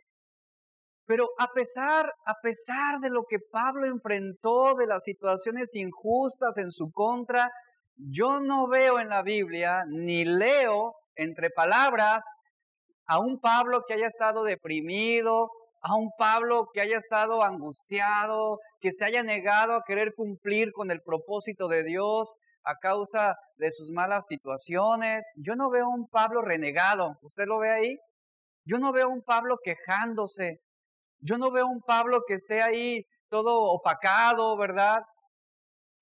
[1.08, 6.70] Pero a pesar, a pesar de lo que Pablo enfrentó, de las situaciones injustas en
[6.70, 7.50] su contra,
[7.96, 12.26] yo no veo en la Biblia ni leo entre palabras
[13.06, 15.48] a un Pablo que haya estado deprimido,
[15.80, 20.90] a un Pablo que haya estado angustiado, que se haya negado a querer cumplir con
[20.90, 25.24] el propósito de Dios a causa de sus malas situaciones.
[25.36, 27.14] Yo no veo a un Pablo renegado.
[27.22, 27.96] ¿Usted lo ve ahí?
[28.66, 30.58] Yo no veo a un Pablo quejándose.
[31.20, 34.98] Yo no veo un Pablo que esté ahí todo opacado, ¿verdad?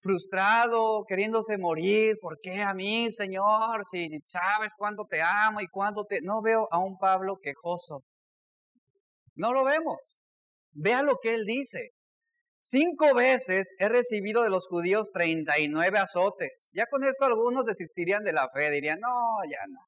[0.00, 2.16] Frustrado, queriéndose morir.
[2.20, 3.84] ¿Por qué a mí, Señor?
[3.84, 6.20] Si sabes cuánto te amo y cuánto te...
[6.22, 8.02] No veo a un Pablo quejoso.
[9.34, 10.18] No lo vemos.
[10.72, 11.90] Vea lo que él dice.
[12.60, 16.70] Cinco veces he recibido de los judíos 39 azotes.
[16.74, 19.80] Ya con esto algunos desistirían de la fe, dirían, no, ya no.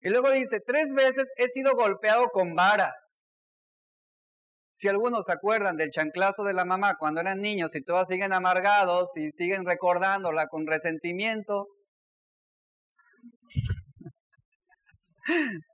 [0.00, 3.22] Y luego dice, tres veces he sido golpeado con varas.
[4.76, 8.32] Si algunos se acuerdan del chanclazo de la mamá cuando eran niños y todos siguen
[8.32, 11.68] amargados y siguen recordándola con resentimiento.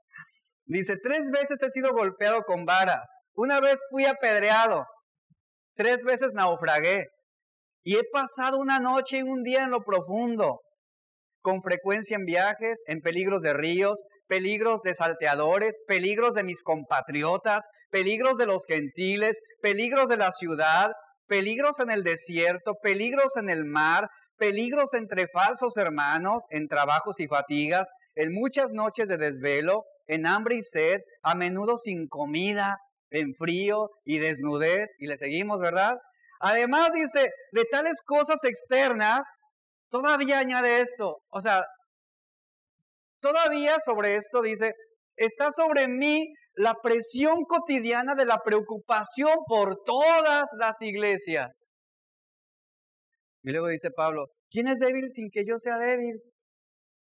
[0.65, 4.85] Dice, tres veces he sido golpeado con varas, una vez fui apedreado,
[5.75, 7.07] tres veces naufragué.
[7.83, 10.59] Y he pasado una noche y un día en lo profundo,
[11.41, 17.67] con frecuencia en viajes, en peligros de ríos, peligros de salteadores, peligros de mis compatriotas,
[17.89, 20.91] peligros de los gentiles, peligros de la ciudad,
[21.27, 27.27] peligros en el desierto, peligros en el mar, peligros entre falsos hermanos, en trabajos y
[27.27, 32.77] fatigas, en muchas noches de desvelo, en hambre y sed, a menudo sin comida,
[33.11, 35.93] en frío y desnudez, y le seguimos, ¿verdad?
[36.39, 39.27] Además dice, de tales cosas externas,
[39.91, 41.63] todavía añade esto, o sea,
[43.19, 44.71] todavía sobre esto dice,
[45.15, 51.71] está sobre mí la presión cotidiana de la preocupación por todas las iglesias.
[53.43, 56.21] Y luego dice Pablo, ¿quién es débil sin que yo sea débil?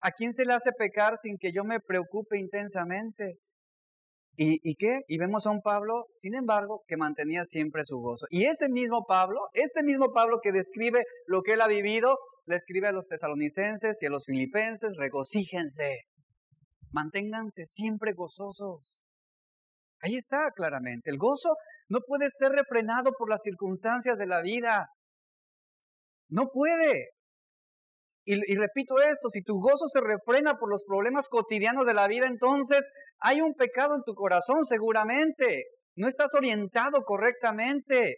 [0.00, 3.38] ¿A quién se le hace pecar sin que yo me preocupe intensamente?
[4.40, 5.00] ¿Y, ¿Y, qué?
[5.08, 8.26] Y vemos a un Pablo, sin embargo, que mantenía siempre su gozo.
[8.30, 12.54] Y ese mismo Pablo, este mismo Pablo que describe lo que él ha vivido, le
[12.54, 16.02] escribe a los tesalonicenses y a los filipenses, regocíjense,
[16.92, 19.00] manténganse siempre gozosos.
[20.02, 21.10] Ahí está claramente.
[21.10, 21.56] El gozo
[21.88, 24.86] no puede ser refrenado por las circunstancias de la vida.
[26.28, 27.08] No puede.
[28.30, 32.26] Y, repito esto, si tu gozo se refrena por los problemas cotidianos de la vida,
[32.26, 32.86] entonces
[33.20, 35.64] hay un pecado en tu corazón seguramente.
[35.96, 38.16] No estás orientado correctamente.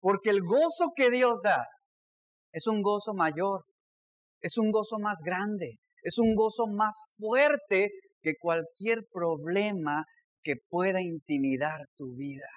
[0.00, 1.66] Porque el gozo que Dios da
[2.52, 3.66] es un gozo mayor,
[4.40, 7.90] es un gozo más grande, es un gozo más fuerte
[8.22, 10.06] que cualquier problema
[10.42, 12.48] que pueda intimidar tu vida.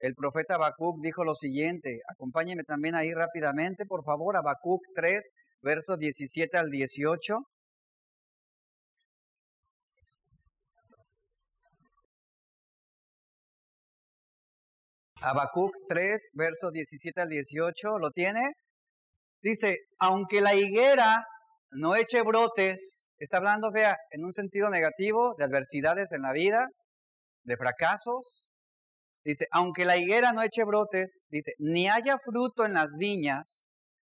[0.00, 5.98] El profeta Habacuc dijo lo siguiente, acompáñeme también ahí rápidamente, por favor, Habacuc 3, versos
[5.98, 7.36] 17 al 18.
[15.22, 18.52] Habacuc 3, versos 17 al 18, ¿lo tiene?
[19.42, 21.26] Dice, aunque la higuera
[21.72, 26.68] no eche brotes, está hablando, vea, en un sentido negativo, de adversidades en la vida,
[27.44, 28.49] de fracasos,
[29.24, 33.66] Dice, aunque la higuera no eche brotes, dice, ni haya fruto en las viñas,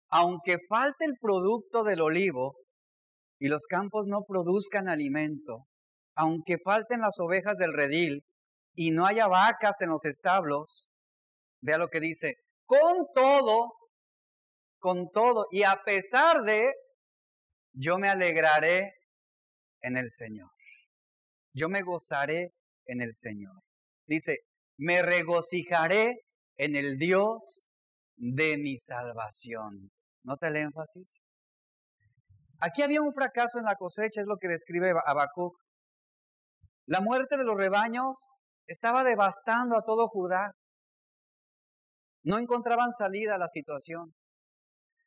[0.09, 2.55] aunque falte el producto del olivo
[3.39, 5.65] y los campos no produzcan alimento,
[6.15, 8.23] aunque falten las ovejas del redil
[8.73, 10.89] y no haya vacas en los establos,
[11.61, 13.73] vea lo que dice, con todo,
[14.79, 16.71] con todo, y a pesar de,
[17.73, 18.91] yo me alegraré
[19.81, 20.49] en el Señor.
[21.53, 22.51] Yo me gozaré
[22.85, 23.61] en el Señor.
[24.05, 24.39] Dice,
[24.77, 26.21] me regocijaré
[26.57, 27.67] en el Dios
[28.15, 29.91] de mi salvación.
[30.23, 31.19] ¿Nota el énfasis?
[32.59, 35.55] Aquí había un fracaso en la cosecha, es lo que describe Habacuc.
[36.87, 38.35] La muerte de los rebaños
[38.65, 40.51] estaba devastando a todo Judá.
[42.23, 44.13] No encontraban salida a la situación.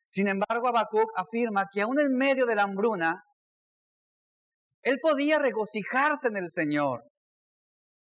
[0.07, 3.23] Sin embargo, Habacuc afirma que aún en medio de la hambruna,
[4.83, 7.03] él podía regocijarse en el Señor.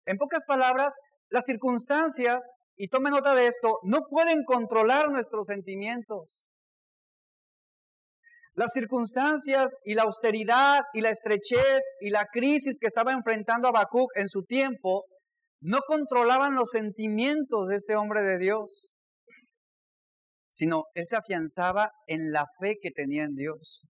[0.05, 0.94] En pocas palabras,
[1.31, 6.45] las circunstancias, y tome nota de esto, no pueden controlar nuestros sentimientos.
[8.55, 14.11] Las circunstancias y la austeridad y la estrechez y la crisis que estaba enfrentando Habacuc
[14.17, 15.05] en su tiempo
[15.61, 18.93] no controlaban los sentimientos de este hombre de Dios,
[20.51, 23.83] sino él se afianzaba en la fe que tenía en Dios.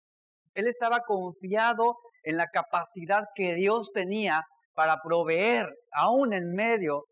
[0.54, 4.42] Él estaba confiado en la capacidad que Dios tenía
[4.74, 7.06] para proveer, aún en medio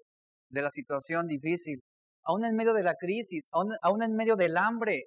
[0.50, 1.82] de la situación difícil,
[2.24, 5.06] aún en medio de la crisis, aún, en medio del hambre,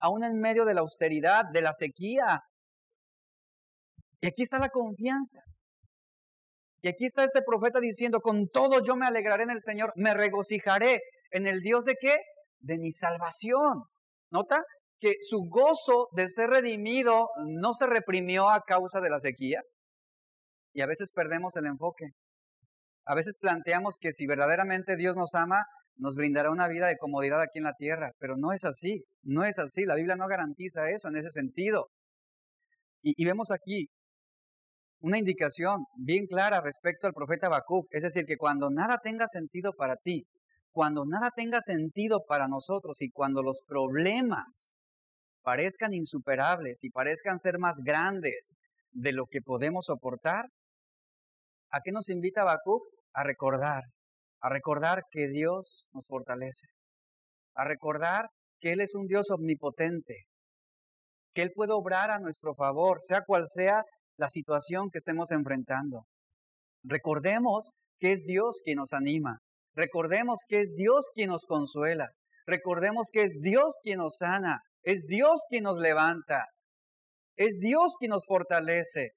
[0.00, 2.40] aún en medio de la austeridad, de la sequía.
[4.20, 5.40] Y aquí está la confianza.
[6.82, 10.14] Y aquí está este profeta diciendo, con todo yo me alegraré en el Señor, me
[10.14, 12.16] regocijaré en el Dios de qué?
[12.60, 13.84] De mi salvación.
[14.30, 14.62] ¿Nota?
[14.98, 19.62] Que su gozo de ser redimido no se reprimió a causa de la sequía.
[20.72, 22.10] Y a veces perdemos el enfoque.
[23.06, 25.64] A veces planteamos que si verdaderamente Dios nos ama,
[25.96, 29.44] nos brindará una vida de comodidad aquí en la tierra, pero no es así, no
[29.44, 29.84] es así.
[29.84, 31.88] La Biblia no garantiza eso en ese sentido.
[33.02, 33.86] Y, vemos aquí
[34.98, 39.72] una indicación bien clara respecto al profeta Habacuc, es decir, que cuando nada tenga sentido
[39.72, 40.26] para ti,
[40.72, 44.74] cuando nada tenga sentido para nosotros y cuando los problemas
[45.42, 48.54] parezcan insuperables y parezcan ser más grandes
[48.90, 50.46] de lo que podemos soportar,
[51.70, 52.95] ¿a qué nos invita Habacuc?
[53.16, 53.82] A recordar,
[54.42, 56.68] a recordar que Dios nos fortalece,
[57.54, 58.26] a recordar
[58.60, 60.26] que Él es un Dios omnipotente,
[61.34, 63.82] que Él puede obrar a nuestro favor, sea cual sea
[64.18, 66.04] la situación que estemos enfrentando.
[66.84, 69.38] Recordemos que es Dios quien nos anima.
[69.74, 72.10] Recordemos que es Dios quien nos consuela.
[72.46, 74.60] Recordemos que es Dios quien nos sana.
[74.82, 76.44] Es Dios quien nos levanta.
[77.34, 79.12] Es Dios quien nos fortalece.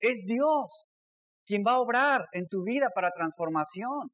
[0.00, 0.84] Es Dios
[1.52, 4.08] quien va a obrar en tu vida para transformación.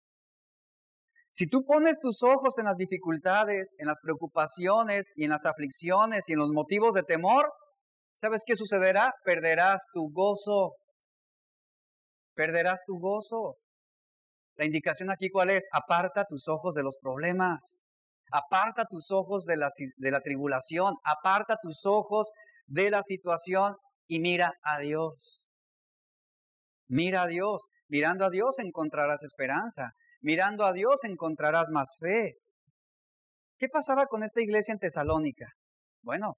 [1.31, 6.29] Si tú pones tus ojos en las dificultades, en las preocupaciones y en las aflicciones
[6.29, 7.53] y en los motivos de temor,
[8.17, 9.13] ¿sabes qué sucederá?
[9.25, 10.73] Perderás tu gozo.
[12.35, 13.55] Perderás tu gozo.
[14.57, 15.69] La indicación aquí cuál es?
[15.71, 17.83] Aparta tus ojos de los problemas.
[18.33, 20.97] Aparta tus ojos de la, de la tribulación.
[21.05, 22.33] Aparta tus ojos
[22.67, 23.77] de la situación
[24.09, 25.48] y mira a Dios.
[26.89, 27.69] Mira a Dios.
[27.89, 29.93] Mirando a Dios encontrarás esperanza.
[30.21, 32.35] Mirando a Dios encontrarás más fe.
[33.59, 35.47] ¿Qué pasaba con esta iglesia en Tesalónica?
[36.03, 36.35] Bueno,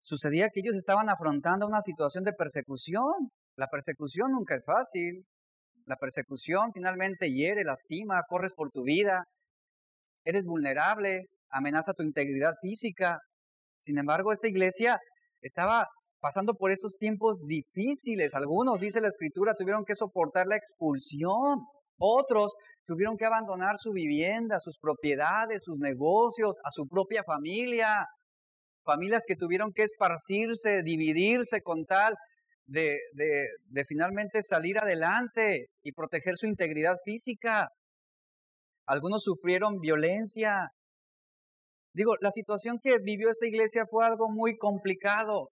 [0.00, 3.12] sucedía que ellos estaban afrontando una situación de persecución.
[3.56, 5.26] La persecución nunca es fácil.
[5.86, 9.24] La persecución finalmente hiere, lastima, corres por tu vida,
[10.24, 13.18] eres vulnerable, amenaza tu integridad física.
[13.80, 14.98] Sin embargo, esta iglesia
[15.42, 15.86] estaba
[16.24, 18.34] pasando por esos tiempos difíciles.
[18.34, 21.66] Algunos, dice la escritura, tuvieron que soportar la expulsión.
[21.98, 22.54] Otros
[22.86, 28.06] tuvieron que abandonar su vivienda, sus propiedades, sus negocios, a su propia familia.
[28.86, 32.14] Familias que tuvieron que esparcirse, dividirse con tal
[32.64, 37.68] de, de, de finalmente salir adelante y proteger su integridad física.
[38.86, 40.70] Algunos sufrieron violencia.
[41.92, 45.50] Digo, la situación que vivió esta iglesia fue algo muy complicado.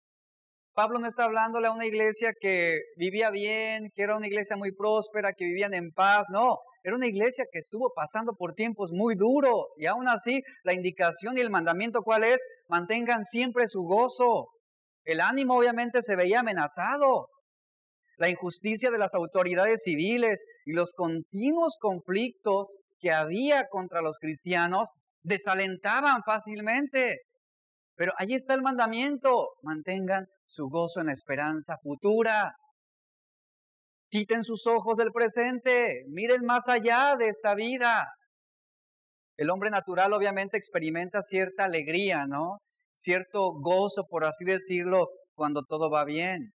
[0.78, 4.70] Pablo no está hablándole a una iglesia que vivía bien, que era una iglesia muy
[4.70, 6.28] próspera, que vivían en paz.
[6.30, 9.74] No, era una iglesia que estuvo pasando por tiempos muy duros.
[9.78, 12.44] Y aún así, la indicación y el mandamiento cuál es?
[12.68, 14.50] Mantengan siempre su gozo.
[15.02, 17.26] El ánimo obviamente se veía amenazado.
[18.16, 24.90] La injusticia de las autoridades civiles y los continuos conflictos que había contra los cristianos
[25.24, 27.22] desalentaban fácilmente.
[27.96, 29.54] Pero allí está el mandamiento.
[29.62, 32.54] Mantengan su gozo en la esperanza futura.
[34.10, 38.06] Quiten sus ojos del presente, miren más allá de esta vida.
[39.36, 42.58] El hombre natural obviamente experimenta cierta alegría, ¿no?
[42.94, 46.52] Cierto gozo, por así decirlo, cuando todo va bien.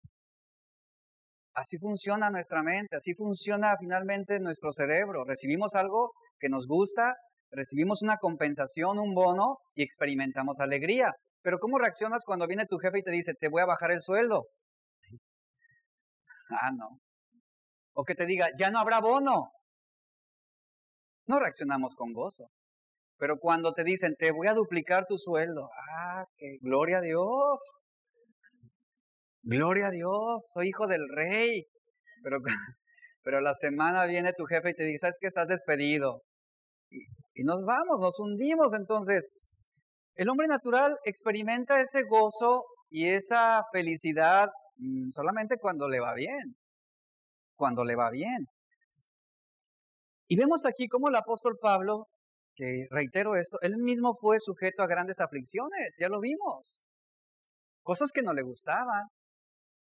[1.55, 5.24] Así funciona nuestra mente, así funciona finalmente nuestro cerebro.
[5.24, 7.14] Recibimos algo que nos gusta,
[7.51, 11.12] recibimos una compensación, un bono y experimentamos alegría.
[11.43, 14.01] Pero ¿cómo reaccionas cuando viene tu jefe y te dice, te voy a bajar el
[14.01, 14.47] sueldo?
[16.51, 17.01] Ah, no.
[17.95, 19.51] O que te diga, ya no habrá bono.
[21.26, 22.49] No reaccionamos con gozo.
[23.18, 27.82] Pero cuando te dicen, te voy a duplicar tu sueldo, ah, que gloria a Dios.
[29.43, 31.66] Gloria a Dios, soy hijo del rey.
[32.22, 32.38] Pero,
[33.22, 36.22] pero la semana viene tu jefe y te dice, ¿sabes que estás despedido?
[36.90, 36.99] Y,
[37.34, 38.74] y nos vamos, nos hundimos.
[38.74, 39.30] Entonces,
[40.14, 46.56] el hombre natural experimenta ese gozo y esa felicidad mm, solamente cuando le va bien,
[47.56, 48.46] cuando le va bien.
[50.28, 52.06] Y vemos aquí cómo el apóstol Pablo,
[52.54, 56.84] que reitero esto, él mismo fue sujeto a grandes aflicciones, ya lo vimos.
[57.82, 59.08] Cosas que no le gustaban,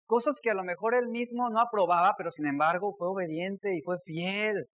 [0.06, 3.82] cosas que a lo mejor él mismo no aprobaba, pero sin embargo fue obediente y
[3.82, 4.66] fue fiel.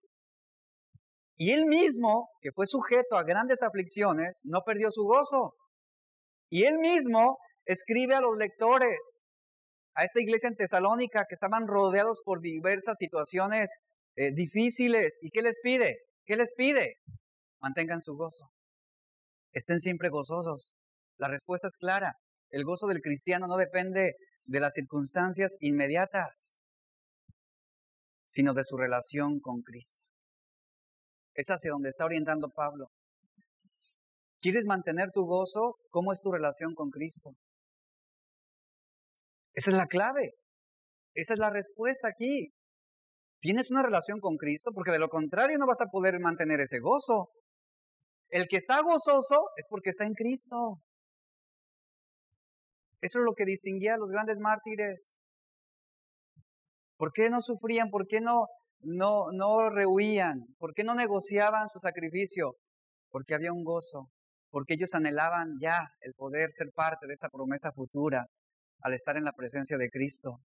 [1.40, 5.54] Y él mismo, que fue sujeto a grandes aflicciones, no perdió su gozo.
[6.50, 9.24] Y él mismo escribe a los lectores,
[9.94, 13.74] a esta iglesia en Tesalónica, que estaban rodeados por diversas situaciones
[14.16, 15.18] eh, difíciles.
[15.22, 16.00] ¿Y qué les pide?
[16.26, 16.96] ¿Qué les pide?
[17.62, 18.50] Mantengan su gozo.
[19.52, 20.74] Estén siempre gozosos.
[21.16, 22.16] La respuesta es clara.
[22.50, 24.12] El gozo del cristiano no depende
[24.44, 26.58] de las circunstancias inmediatas,
[28.26, 30.09] sino de su relación con Cristo.
[31.40, 32.88] Es hacia donde está orientando Pablo.
[34.42, 35.76] ¿Quieres mantener tu gozo?
[35.88, 37.30] ¿Cómo es tu relación con Cristo?
[39.54, 40.34] Esa es la clave.
[41.14, 42.52] Esa es la respuesta aquí.
[43.40, 44.72] ¿Tienes una relación con Cristo?
[44.74, 47.30] Porque de lo contrario no vas a poder mantener ese gozo.
[48.28, 50.82] El que está gozoso es porque está en Cristo.
[53.00, 55.18] Eso es lo que distinguía a los grandes mártires.
[56.98, 57.88] ¿Por qué no sufrían?
[57.88, 58.44] ¿Por qué no
[58.82, 60.46] no, no rehuían?
[60.58, 62.54] ¿Por qué no negociaban su sacrificio?
[63.10, 64.08] Porque había un gozo,
[64.50, 68.26] porque ellos anhelaban ya el poder ser parte de esa promesa futura
[68.82, 70.38] al estar en la presencia de Cristo.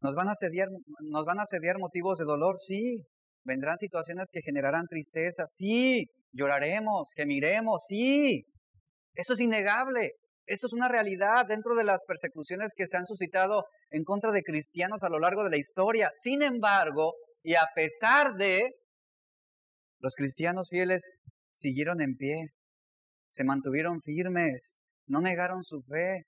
[0.00, 0.68] ¿Nos van a sediar,
[1.00, 2.58] nos van a sediar motivos de dolor?
[2.58, 3.04] Sí.
[3.44, 5.44] ¿Vendrán situaciones que generarán tristeza?
[5.46, 6.06] Sí.
[6.32, 7.12] ¿Lloraremos?
[7.16, 7.84] ¿Gemiremos?
[7.88, 8.44] Sí.
[9.14, 10.12] Eso es innegable.
[10.48, 14.42] Eso es una realidad dentro de las persecuciones que se han suscitado en contra de
[14.42, 16.10] cristianos a lo largo de la historia.
[16.14, 18.70] Sin embargo, y a pesar de,
[20.00, 21.16] los cristianos fieles
[21.52, 22.48] siguieron en pie,
[23.30, 26.22] se mantuvieron firmes, no negaron su fe,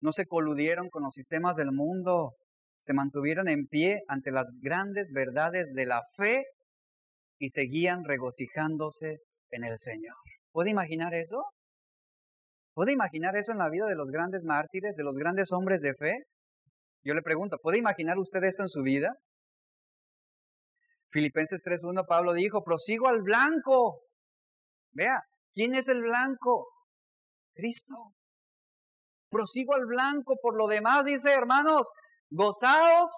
[0.00, 2.32] no se coludieron con los sistemas del mundo,
[2.78, 6.44] se mantuvieron en pie ante las grandes verdades de la fe
[7.38, 9.18] y seguían regocijándose
[9.50, 10.14] en el Señor.
[10.50, 11.44] ¿Puede imaginar eso?
[12.76, 15.94] ¿Puede imaginar eso en la vida de los grandes mártires, de los grandes hombres de
[15.94, 16.26] fe?
[17.02, 19.14] Yo le pregunto, ¿puede imaginar usted esto en su vida?
[21.08, 24.02] Filipenses 3.1, Pablo dijo, prosigo al blanco.
[24.92, 25.22] Vea,
[25.54, 26.68] ¿quién es el blanco?
[27.54, 27.94] Cristo.
[29.30, 30.36] Prosigo al blanco.
[30.42, 31.88] Por lo demás, dice, hermanos,
[32.28, 33.10] gozaos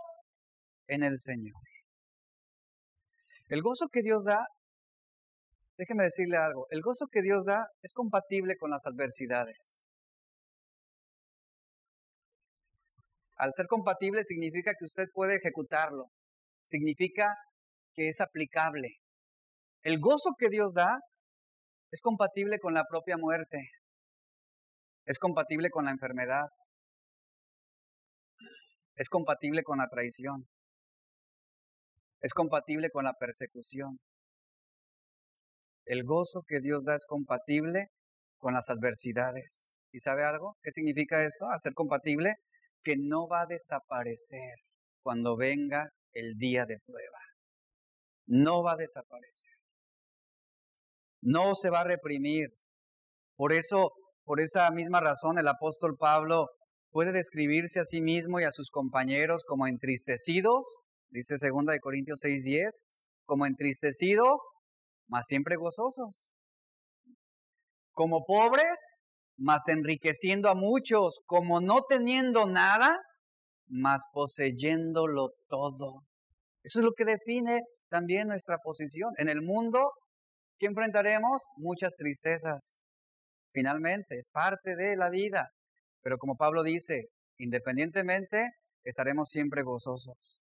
[0.86, 1.60] en el Señor.
[3.48, 4.46] El gozo que Dios da,
[5.78, 9.86] déjeme decirle algo, el gozo que Dios da es compatible con las adversidades.
[13.36, 16.06] Al ser compatible significa que usted puede ejecutarlo,
[16.64, 17.32] significa
[17.94, 18.96] que es aplicable.
[19.82, 20.98] El gozo que Dios da
[21.92, 23.70] es compatible con la propia muerte,
[25.04, 26.48] es compatible con la enfermedad,
[28.96, 30.48] es compatible con la traición,
[32.20, 34.00] es compatible con la persecución.
[35.88, 37.88] El gozo que Dios da es compatible
[38.38, 39.78] con las adversidades.
[39.90, 40.56] ¿Y sabe algo?
[40.62, 41.46] ¿Qué significa esto?
[41.58, 42.34] Ser compatible,
[42.82, 44.54] que no va a desaparecer
[45.02, 47.18] cuando venga el día de prueba.
[48.26, 49.54] No va a desaparecer.
[51.22, 52.50] No se va a reprimir.
[53.34, 53.92] Por eso,
[54.24, 56.48] por esa misma razón, el apóstol Pablo
[56.90, 62.20] puede describirse a sí mismo y a sus compañeros como entristecidos dice 2 de Corintios
[62.20, 62.82] 6:10,
[63.24, 64.48] como entristecidos,
[65.08, 66.30] mas siempre gozosos.
[67.92, 69.00] Como pobres,
[69.36, 72.96] mas enriqueciendo a muchos, como no teniendo nada,
[73.66, 76.02] mas poseyéndolo todo.
[76.62, 79.12] Eso es lo que define también nuestra posición.
[79.16, 79.92] En el mundo,
[80.58, 81.46] ¿qué enfrentaremos?
[81.56, 82.82] Muchas tristezas.
[83.52, 85.50] Finalmente, es parte de la vida.
[86.02, 88.50] Pero como Pablo dice, independientemente,
[88.84, 90.40] estaremos siempre gozosos.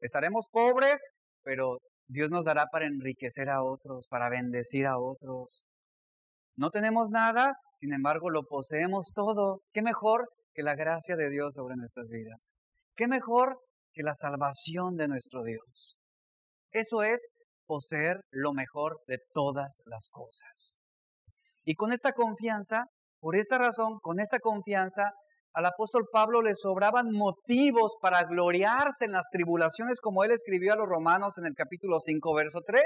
[0.00, 1.08] Estaremos pobres,
[1.42, 1.78] pero
[2.08, 5.66] Dios nos dará para enriquecer a otros, para bendecir a otros.
[6.56, 9.60] No tenemos nada, sin embargo lo poseemos todo.
[9.72, 12.54] ¿Qué mejor que la gracia de Dios sobre nuestras vidas?
[12.94, 13.58] ¿Qué mejor
[13.92, 15.96] que la salvación de nuestro Dios?
[16.70, 17.28] Eso es
[17.66, 20.78] poseer lo mejor de todas las cosas.
[21.64, 22.84] Y con esta confianza,
[23.20, 25.10] por esa razón, con esta confianza,
[25.56, 30.76] al apóstol Pablo le sobraban motivos para gloriarse en las tribulaciones como él escribió a
[30.76, 32.84] los romanos en el capítulo 5, verso 3.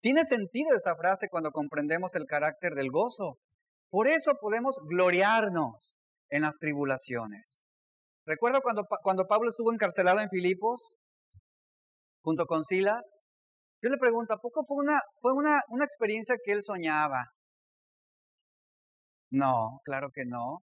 [0.00, 3.36] Tiene sentido esa frase cuando comprendemos el carácter del gozo.
[3.90, 5.98] Por eso podemos gloriarnos
[6.30, 7.60] en las tribulaciones.
[8.24, 10.94] Recuerdo cuando, cuando Pablo estuvo encarcelado en Filipos,
[12.24, 13.24] junto con Silas.
[13.82, 17.26] Yo le pregunto, ¿a poco fue una, fue una, una experiencia que él soñaba?
[19.30, 20.62] No, claro que no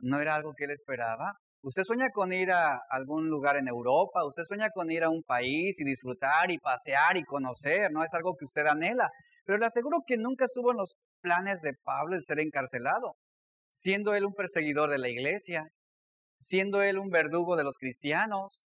[0.00, 1.34] no era algo que él esperaba.
[1.62, 5.22] Usted sueña con ir a algún lugar en Europa, usted sueña con ir a un
[5.22, 9.10] país y disfrutar y pasear y conocer, no es algo que usted anhela.
[9.44, 13.16] Pero le aseguro que nunca estuvo en los planes de Pablo el ser encarcelado,
[13.70, 15.66] siendo él un perseguidor de la iglesia,
[16.38, 18.64] siendo él un verdugo de los cristianos,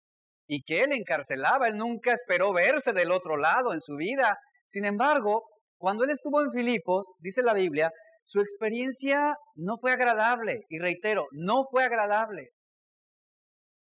[0.47, 4.37] y que él encarcelaba, él nunca esperó verse del otro lado en su vida.
[4.67, 5.43] Sin embargo,
[5.77, 7.91] cuando él estuvo en Filipos, dice la Biblia,
[8.23, 12.49] su experiencia no fue agradable, y reitero, no fue agradable.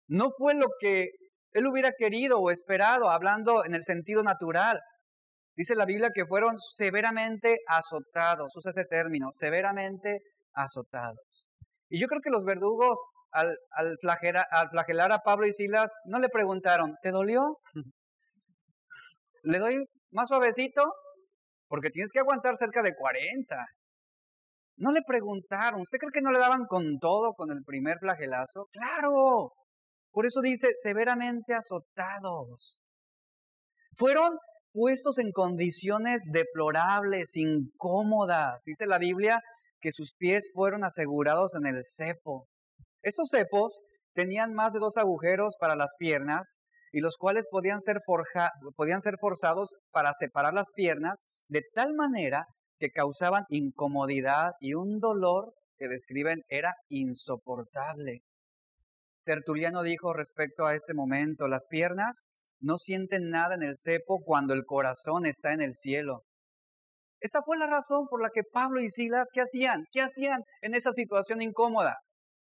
[0.08, 1.10] No fue lo que
[1.52, 4.80] él hubiera querido o esperado, hablando en el sentido natural.
[5.54, 10.20] Dice la Biblia que fueron severamente azotados, usa ese término, severamente
[10.54, 11.46] azotados.
[11.90, 12.98] Y yo creo que los verdugos,
[13.30, 13.96] al, al,
[14.50, 17.58] al flagelar a Pablo y Silas, no le preguntaron, ¿te dolió?
[19.42, 20.82] ¿Le doy más suavecito?
[21.68, 23.66] Porque tienes que aguantar cerca de 40.
[24.76, 28.66] No le preguntaron, ¿usted cree que no le daban con todo con el primer flagelazo?
[28.72, 29.52] Claro.
[30.10, 32.78] Por eso dice, severamente azotados.
[33.96, 34.38] Fueron
[34.72, 38.62] puestos en condiciones deplorables, incómodas.
[38.64, 39.40] Dice la Biblia
[39.80, 42.46] que sus pies fueron asegurados en el cepo.
[43.02, 43.82] Estos cepos
[44.14, 46.56] tenían más de dos agujeros para las piernas
[46.92, 47.98] y los cuales podían ser,
[48.76, 52.46] podían ser forzados para separar las piernas de tal manera
[52.82, 58.24] que causaban incomodidad y un dolor que describen era insoportable.
[59.24, 62.24] Tertuliano dijo respecto a este momento, las piernas
[62.58, 66.24] no sienten nada en el cepo cuando el corazón está en el cielo.
[67.20, 69.84] Esta fue la razón por la que Pablo y Silas, ¿qué hacían?
[69.92, 71.98] ¿Qué hacían en esa situación incómoda?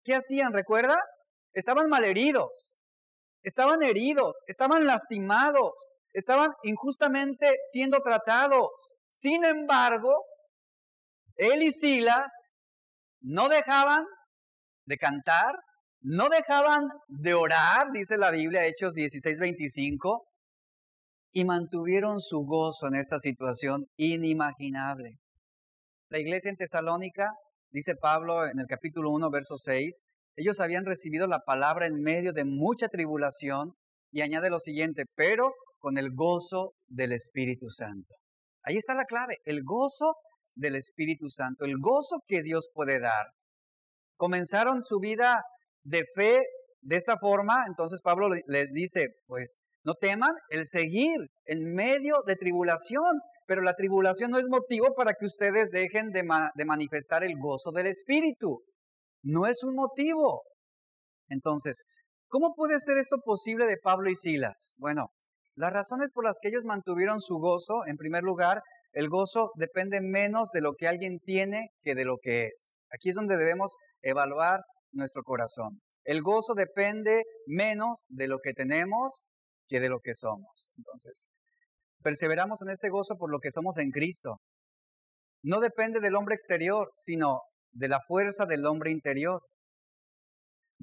[0.02, 0.54] ¿Qué hacían?
[0.54, 0.96] ¿Recuerda?
[1.52, 2.78] Estaban malheridos,
[3.42, 8.94] estaban heridos, estaban lastimados, estaban injustamente siendo tratados.
[9.12, 10.24] Sin embargo,
[11.36, 12.54] él y Silas
[13.20, 14.04] no dejaban
[14.86, 15.54] de cantar,
[16.00, 20.24] no dejaban de orar, dice la Biblia, Hechos 16, 25,
[21.34, 25.18] y mantuvieron su gozo en esta situación inimaginable.
[26.08, 27.32] La iglesia en Tesalónica,
[27.70, 30.04] dice Pablo en el capítulo 1, verso 6,
[30.36, 33.74] ellos habían recibido la palabra en medio de mucha tribulación
[34.10, 38.21] y añade lo siguiente, pero con el gozo del Espíritu Santo.
[38.64, 40.14] Ahí está la clave, el gozo
[40.54, 43.26] del Espíritu Santo, el gozo que Dios puede dar.
[44.16, 45.42] Comenzaron su vida
[45.82, 46.42] de fe
[46.80, 52.36] de esta forma, entonces Pablo les dice, pues no teman el seguir en medio de
[52.36, 56.22] tribulación, pero la tribulación no es motivo para que ustedes dejen de,
[56.54, 58.62] de manifestar el gozo del Espíritu.
[59.24, 60.42] No es un motivo.
[61.28, 61.82] Entonces,
[62.28, 64.76] ¿cómo puede ser esto posible de Pablo y Silas?
[64.78, 65.08] Bueno,
[65.54, 70.00] las razones por las que ellos mantuvieron su gozo, en primer lugar, el gozo depende
[70.00, 72.76] menos de lo que alguien tiene que de lo que es.
[72.92, 74.60] Aquí es donde debemos evaluar
[74.92, 75.80] nuestro corazón.
[76.04, 79.24] El gozo depende menos de lo que tenemos
[79.68, 80.70] que de lo que somos.
[80.76, 81.28] Entonces,
[82.02, 84.40] perseveramos en este gozo por lo que somos en Cristo.
[85.42, 87.40] No depende del hombre exterior, sino
[87.72, 89.40] de la fuerza del hombre interior.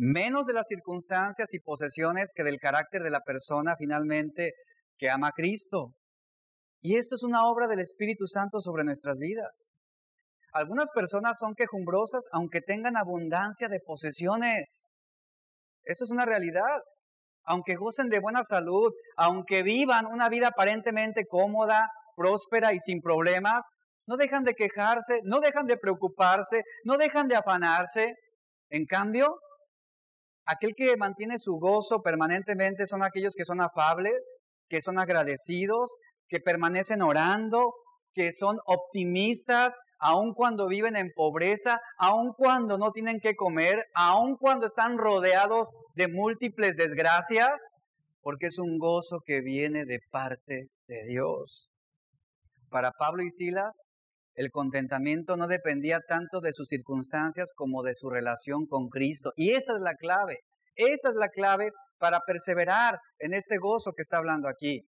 [0.01, 4.53] Menos de las circunstancias y posesiones que del carácter de la persona finalmente
[4.97, 5.91] que ama a Cristo.
[6.79, 9.71] Y esto es una obra del Espíritu Santo sobre nuestras vidas.
[10.53, 14.85] Algunas personas son quejumbrosas aunque tengan abundancia de posesiones.
[15.83, 16.79] Esto es una realidad.
[17.43, 23.67] Aunque gocen de buena salud, aunque vivan una vida aparentemente cómoda, próspera y sin problemas,
[24.07, 28.13] no dejan de quejarse, no dejan de preocuparse, no dejan de afanarse.
[28.69, 29.35] En cambio,
[30.49, 34.33] aquel que mantiene su gozo permanentemente son aquellos que son afables,
[34.67, 35.95] que son agradecidos,
[36.27, 37.73] que permanecen orando,
[38.13, 44.37] que son optimistas, aun cuando viven en pobreza, aun cuando no tienen que comer, aun
[44.37, 47.69] cuando están rodeados de múltiples desgracias,
[48.21, 51.69] porque es un gozo que viene de parte de Dios.
[52.69, 53.83] Para Pablo y Silas,
[54.39, 59.33] el contentamiento no dependía tanto de sus circunstancias como de su relación con Cristo.
[59.35, 60.37] Y esa es la clave,
[60.75, 64.79] esa es la clave para perseverar en este gozo que está hablando aquí.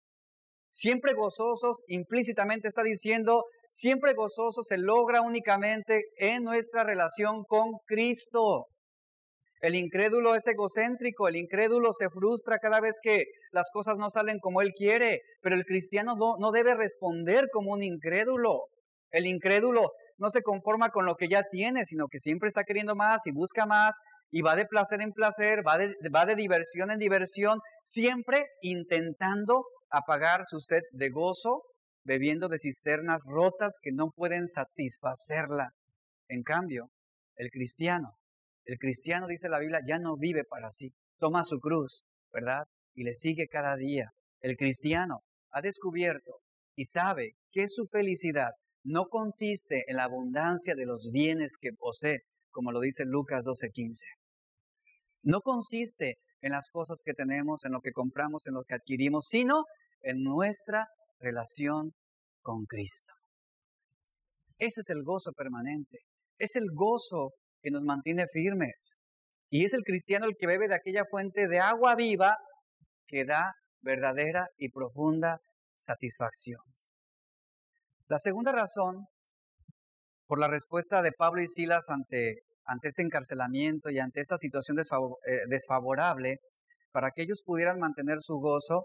[0.72, 8.68] Siempre gozosos, implícitamente está diciendo, siempre gozoso se logra únicamente en nuestra relación con Cristo.
[9.60, 14.39] El incrédulo es egocéntrico, el incrédulo se frustra cada vez que las cosas no salen
[14.39, 18.62] como él quiere, pero el cristiano no, no debe responder como un incrédulo.
[19.12, 22.95] El incrédulo no se conforma con lo que ya tiene, sino que siempre está queriendo
[22.95, 23.95] más y busca más
[24.32, 25.78] y va de placer en placer, va
[26.26, 31.64] de, diversión en diversión, siempre intentando apagar su sed de gozo,
[32.03, 35.72] bebiendo de cisternas rotas que no pueden satisfacerla.
[36.30, 36.89] En cambio,
[37.36, 38.16] el cristiano,
[38.64, 42.64] el cristiano, dice la Biblia, ya no vive para sí, toma su cruz, ¿verdad?
[42.95, 44.12] Y le sigue cada día.
[44.39, 46.39] El cristiano ha descubierto
[46.76, 48.51] y sabe que su felicidad
[48.84, 54.06] no consiste en la abundancia de los bienes que posee, como lo dice Lucas 12:15.
[55.24, 59.28] No consiste en las cosas que tenemos, en lo que compramos, en lo que adquirimos,
[59.28, 59.66] sino
[60.02, 60.88] en nuestra
[61.20, 61.94] relación
[62.42, 63.14] con Cristo.
[64.58, 66.00] Ese es el gozo permanente,
[66.38, 68.98] es el gozo que nos mantiene firmes.
[69.50, 72.38] Y es el cristiano el que bebe de aquella fuente de agua viva
[73.06, 75.42] que da verdadera y profunda
[75.78, 76.62] satisfacción.
[78.12, 79.07] La segunda razón
[80.28, 82.41] por la respuesta de Pablo y Silas ante,
[82.84, 86.39] este encarcelamiento y ante esta situación eh, desfavorable,
[86.91, 88.84] para que ellos pudieran mantener su gozo,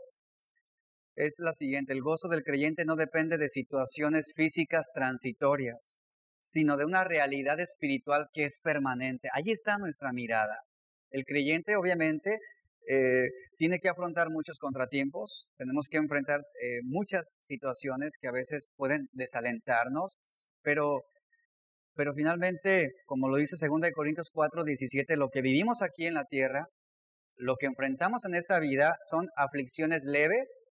[1.16, 1.92] es la siguiente.
[1.92, 6.02] El gozo del creyente no depende de situaciones físicas transitorias,
[6.40, 9.28] sino de una realidad espiritual que es permanente.
[9.32, 10.60] Allí está nuestra mirada.
[11.10, 12.38] El creyente, obviamente,
[12.88, 18.66] eh, tiene que afrontar muchos contratiempos, tenemos que enfrentar eh, muchas situaciones que a veces
[18.76, 20.18] pueden desalentarnos,
[20.62, 21.02] pero,
[21.94, 26.24] pero finalmente, como lo dice 2 Corintios 4, 17, lo que vivimos aquí en la
[26.24, 26.66] tierra,
[27.36, 30.68] lo que enfrentamos en esta vida son aflicciones leves,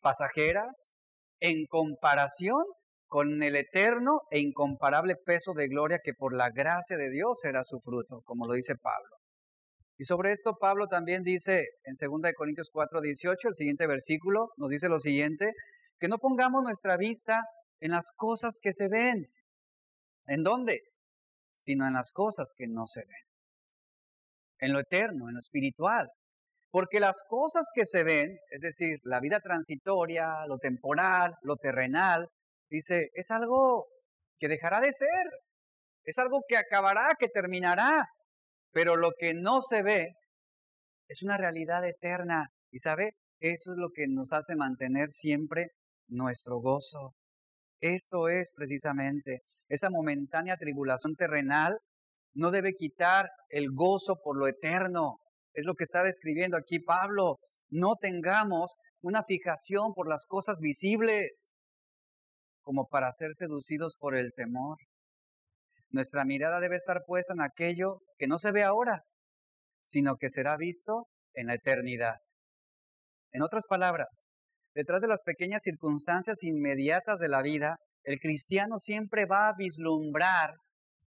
[0.00, 0.92] pasajeras,
[1.40, 2.62] en comparación
[3.06, 7.64] con el eterno e incomparable peso de gloria que por la gracia de Dios será
[7.64, 9.21] su fruto, como lo dice Pablo.
[10.02, 14.68] Y sobre esto Pablo también dice en 2 Corintios 4, 18, el siguiente versículo nos
[14.68, 15.52] dice lo siguiente,
[16.00, 17.44] que no pongamos nuestra vista
[17.78, 19.28] en las cosas que se ven.
[20.26, 20.80] ¿En dónde?
[21.54, 23.24] Sino en las cosas que no se ven.
[24.58, 26.08] En lo eterno, en lo espiritual.
[26.72, 32.26] Porque las cosas que se ven, es decir, la vida transitoria, lo temporal, lo terrenal,
[32.68, 33.86] dice, es algo
[34.40, 35.30] que dejará de ser.
[36.02, 38.04] Es algo que acabará, que terminará.
[38.72, 40.14] Pero lo que no se ve
[41.08, 42.48] es una realidad eterna.
[42.70, 45.68] Y sabe, eso es lo que nos hace mantener siempre
[46.08, 47.14] nuestro gozo.
[47.80, 51.78] Esto es precisamente esa momentánea tribulación terrenal
[52.34, 55.18] no debe quitar el gozo por lo eterno.
[55.52, 57.38] Es lo que está describiendo aquí Pablo.
[57.70, 61.52] No tengamos una fijación por las cosas visibles
[62.62, 64.78] como para ser seducidos por el temor.
[65.92, 69.02] Nuestra mirada debe estar puesta en aquello que no se ve ahora,
[69.82, 72.16] sino que será visto en la eternidad.
[73.32, 74.24] En otras palabras,
[74.74, 80.54] detrás de las pequeñas circunstancias inmediatas de la vida, el cristiano siempre va a vislumbrar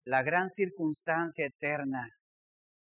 [0.05, 2.09] la gran circunstancia eterna.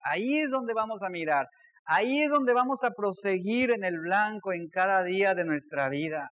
[0.01, 1.47] Ahí es donde vamos a mirar,
[1.85, 6.31] ahí es donde vamos a proseguir en el blanco en cada día de nuestra vida.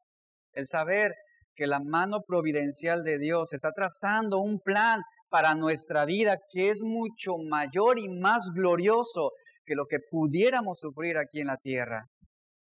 [0.52, 1.12] El saber
[1.56, 5.00] que la mano providencial de Dios está trazando un plan
[5.36, 9.32] para nuestra vida que es mucho mayor y más glorioso
[9.66, 12.06] que lo que pudiéramos sufrir aquí en la tierra.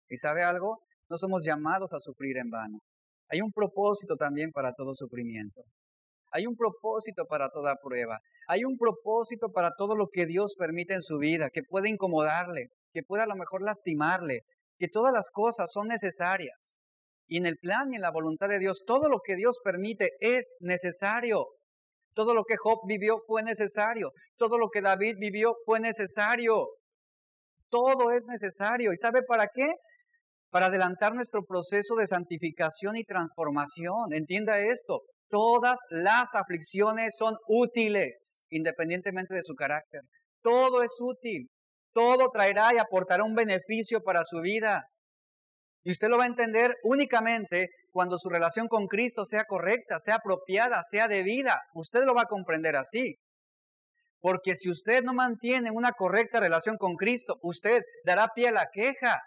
[0.09, 0.79] ¿Y sabe algo?
[1.07, 2.79] No somos llamados a sufrir en vano.
[3.29, 5.61] Hay un propósito también para todo sufrimiento.
[6.31, 8.17] Hay un propósito para toda prueba.
[8.47, 12.69] Hay un propósito para todo lo que Dios permite en su vida, que puede incomodarle,
[12.91, 14.39] que puede a lo mejor lastimarle,
[14.79, 16.79] que todas las cosas son necesarias.
[17.27, 20.09] Y en el plan y en la voluntad de Dios, todo lo que Dios permite
[20.21, 21.45] es necesario.
[22.17, 24.09] Todo lo que Job vivió fue necesario.
[24.37, 26.65] Todo lo que David vivió fue necesario.
[27.69, 28.91] Todo es necesario.
[28.91, 29.69] ¿Y sabe para qué?
[30.49, 34.13] Para adelantar nuestro proceso de santificación y transformación.
[34.13, 35.01] Entienda esto.
[35.29, 40.01] Todas las aflicciones son útiles, independientemente de su carácter.
[40.41, 41.49] Todo es útil.
[41.93, 44.85] Todo traerá y aportará un beneficio para su vida.
[45.87, 50.15] Y usted lo va a entender únicamente cuando su relación con Cristo sea correcta, sea
[50.15, 51.61] apropiada, sea debida.
[51.73, 53.15] Usted lo va a comprender así.
[54.19, 58.67] Porque si usted no mantiene una correcta relación con Cristo, usted dará pie a la
[58.69, 59.21] queja,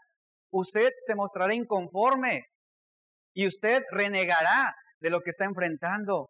[0.50, 2.42] usted se mostrará inconforme
[3.32, 6.28] y usted renegará de lo que está enfrentando.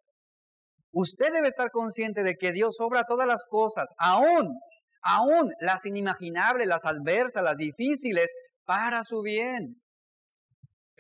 [0.93, 4.61] Usted debe estar consciente de que Dios obra todas las cosas, aún,
[5.03, 8.33] aún las inimaginables, las adversas, las difíciles,
[8.65, 9.81] para su bien.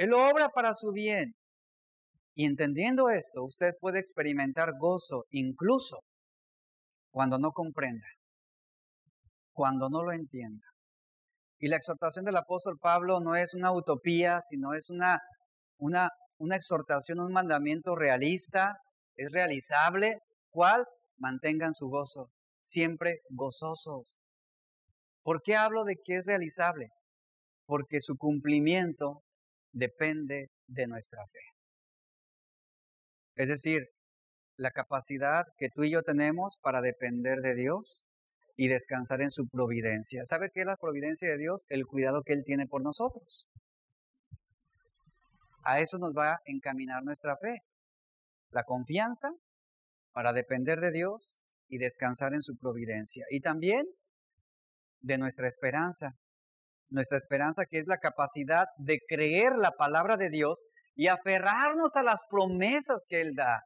[0.01, 1.34] Él obra para su bien.
[2.34, 5.98] Y entendiendo esto, usted puede experimentar gozo incluso
[7.11, 8.07] cuando no comprenda,
[9.53, 10.64] cuando no lo entienda.
[11.59, 15.18] Y la exhortación del apóstol Pablo no es una utopía, sino es una,
[15.76, 16.09] una,
[16.57, 18.72] exhortación, un mandamiento realista,
[19.16, 20.16] es realizable.
[20.48, 20.86] ¿Cuál?
[21.18, 22.30] Mantengan su gozo,
[22.62, 24.16] siempre gozosos.
[25.22, 26.88] ¿Por qué hablo de que es realizable?
[27.66, 29.20] Porque su cumplimiento
[29.73, 31.41] depende de nuestra fe.
[33.37, 33.89] Es decir,
[34.57, 38.07] la capacidad que tú y yo tenemos para depender de Dios
[38.57, 40.23] y descansar en su providencia.
[40.25, 41.64] ¿Sabe qué es la providencia de Dios?
[41.68, 43.49] El cuidado que Él tiene por nosotros.
[45.62, 47.61] A eso nos va a encaminar nuestra fe.
[48.51, 49.31] La confianza
[50.12, 53.25] para depender de Dios y descansar en su providencia.
[53.31, 53.87] Y también
[55.01, 56.16] de nuestra esperanza
[56.91, 60.64] nuestra esperanza que es la capacidad de creer la palabra de Dios
[60.95, 63.61] y aferrarnos a las promesas que Él da.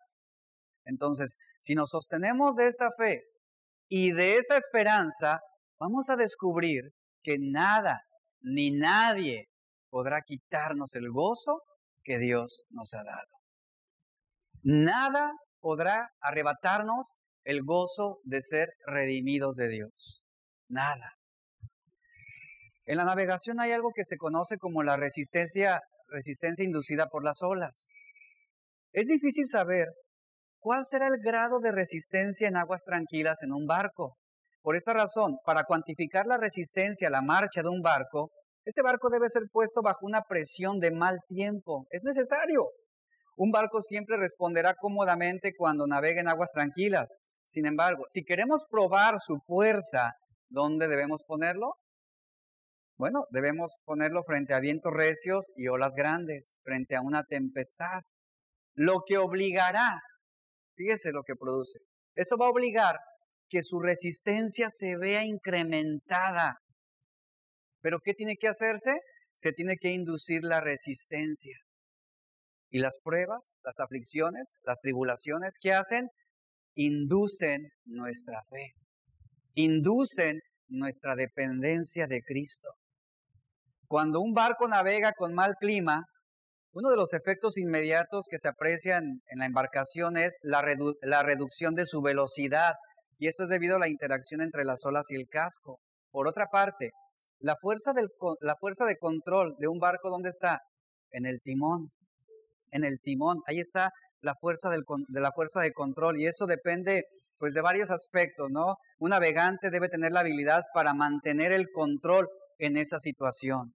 [0.85, 3.22] Entonces, si nos sostenemos de esta fe
[3.89, 5.41] y de esta esperanza,
[5.81, 6.83] vamos a descubrir
[7.22, 8.03] que nada
[8.43, 9.47] ni nadie
[9.91, 11.62] podrá quitarnos el gozo
[12.03, 13.35] que Dios nos ha dado.
[14.62, 17.14] Nada podrá arrebatarnos
[17.45, 20.22] el gozo de ser redimidos de Dios.
[20.68, 21.14] Nada.
[22.87, 27.43] En la navegación hay algo que se conoce como la resistencia, resistencia inducida por las
[27.43, 27.91] olas.
[28.93, 29.89] Es difícil saber
[30.59, 34.16] cuál será el grado de resistencia en aguas tranquilas en un barco.
[34.61, 38.30] Por esta razón, para cuantificar la resistencia a la marcha de un barco,
[38.64, 41.87] este barco debe ser puesto bajo una presión de mal tiempo.
[41.91, 42.68] Es necesario.
[43.37, 47.16] Un barco siempre responderá cómodamente cuando navegue en aguas tranquilas.
[47.47, 50.12] Sin embargo, si queremos probar su fuerza,
[50.49, 51.74] ¿dónde debemos ponerlo?
[52.97, 58.03] Bueno, debemos ponerlo frente a vientos recios y olas grandes, frente a una tempestad.
[58.74, 60.01] Lo que obligará,
[60.76, 61.80] fíjese lo que produce,
[62.14, 62.97] esto va a obligar
[63.49, 66.59] que su resistencia se vea incrementada.
[67.80, 68.92] Pero ¿qué tiene que hacerse?
[69.34, 71.57] Se tiene que inducir la resistencia.
[72.70, 76.09] Y las pruebas, las aflicciones, las tribulaciones, ¿qué hacen?
[76.74, 78.72] Inducen nuestra fe,
[79.55, 82.70] inducen nuestra dependencia de Cristo.
[83.89, 86.05] Cuando un barco navega con mal clima,
[86.72, 90.64] uno de los efectos inmediatos que se aprecian en la embarcación es la,
[91.03, 92.74] la reducción de su velocidad,
[93.18, 95.78] y esto es debido a la interacción entre las olas y el casco.
[96.11, 96.91] Por otra parte,
[97.39, 100.61] la fuerza, de control de un barco, ¿dónde está?
[101.11, 101.91] En el timón.
[102.70, 103.39] En el timón.
[103.47, 107.03] Ahí está la fuerza del, de la fuerza de control y eso depende
[107.37, 108.76] pues de varios aspectos, ¿no?
[108.99, 112.28] Un navegante debe tener la habilidad para mantener el control
[112.59, 113.75] en esa situación.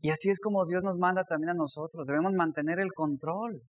[0.00, 3.60] Y así es como Dios nos manda también a nosotros, debemos mantener el control.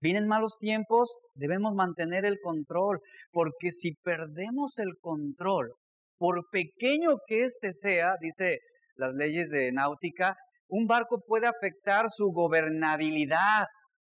[0.00, 3.00] Vienen malos tiempos, debemos mantener el control,
[3.32, 5.74] porque si perdemos el control,
[6.16, 8.58] por pequeño que éste sea, dice
[8.96, 10.36] las leyes de náutica,
[10.68, 13.66] un barco puede afectar su gobernabilidad,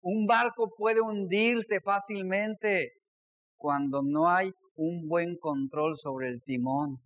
[0.01, 2.91] un barco puede hundirse fácilmente
[3.57, 6.97] cuando no hay un buen control sobre el timón.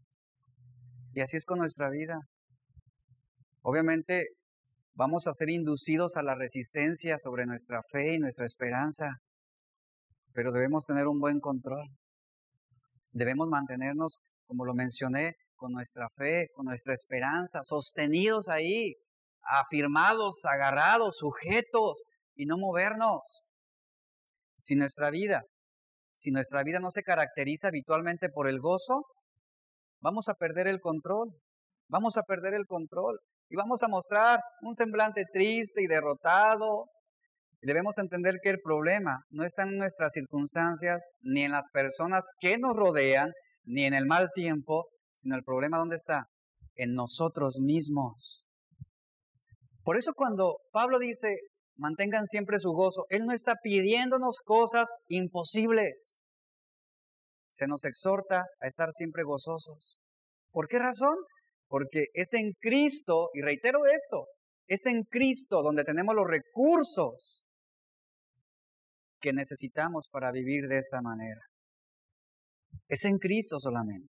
[1.13, 2.19] Y así es con nuestra vida.
[3.61, 4.27] Obviamente
[4.93, 9.17] vamos a ser inducidos a la resistencia sobre nuestra fe y nuestra esperanza,
[10.33, 11.87] pero debemos tener un buen control.
[13.11, 18.93] Debemos mantenernos, como lo mencioné, con nuestra fe, con nuestra esperanza, sostenidos ahí,
[19.41, 22.03] afirmados, agarrados, sujetos
[22.35, 23.45] y no movernos.
[24.59, 25.41] Si nuestra vida,
[26.13, 29.05] si nuestra vida no se caracteriza habitualmente por el gozo,
[30.01, 31.29] vamos a perder el control.
[31.89, 33.19] Vamos a perder el control
[33.49, 36.85] y vamos a mostrar un semblante triste y derrotado.
[37.61, 42.57] Debemos entender que el problema no está en nuestras circunstancias, ni en las personas que
[42.57, 43.31] nos rodean,
[43.65, 44.85] ni en el mal tiempo,
[45.15, 46.27] sino el problema dónde está?
[46.75, 48.45] En nosotros mismos.
[49.83, 51.35] Por eso cuando Pablo dice,
[51.75, 56.18] mantengan siempre su gozo, Él no está pidiéndonos cosas imposibles.
[57.49, 59.97] Se nos exhorta a estar siempre gozosos.
[60.51, 61.15] ¿Por qué razón?
[61.69, 64.25] porque es en Cristo, y reitero esto,
[64.67, 67.45] es en Cristo donde tenemos los recursos
[69.21, 71.41] que necesitamos para vivir de esta manera.
[72.87, 74.11] Es en Cristo solamente.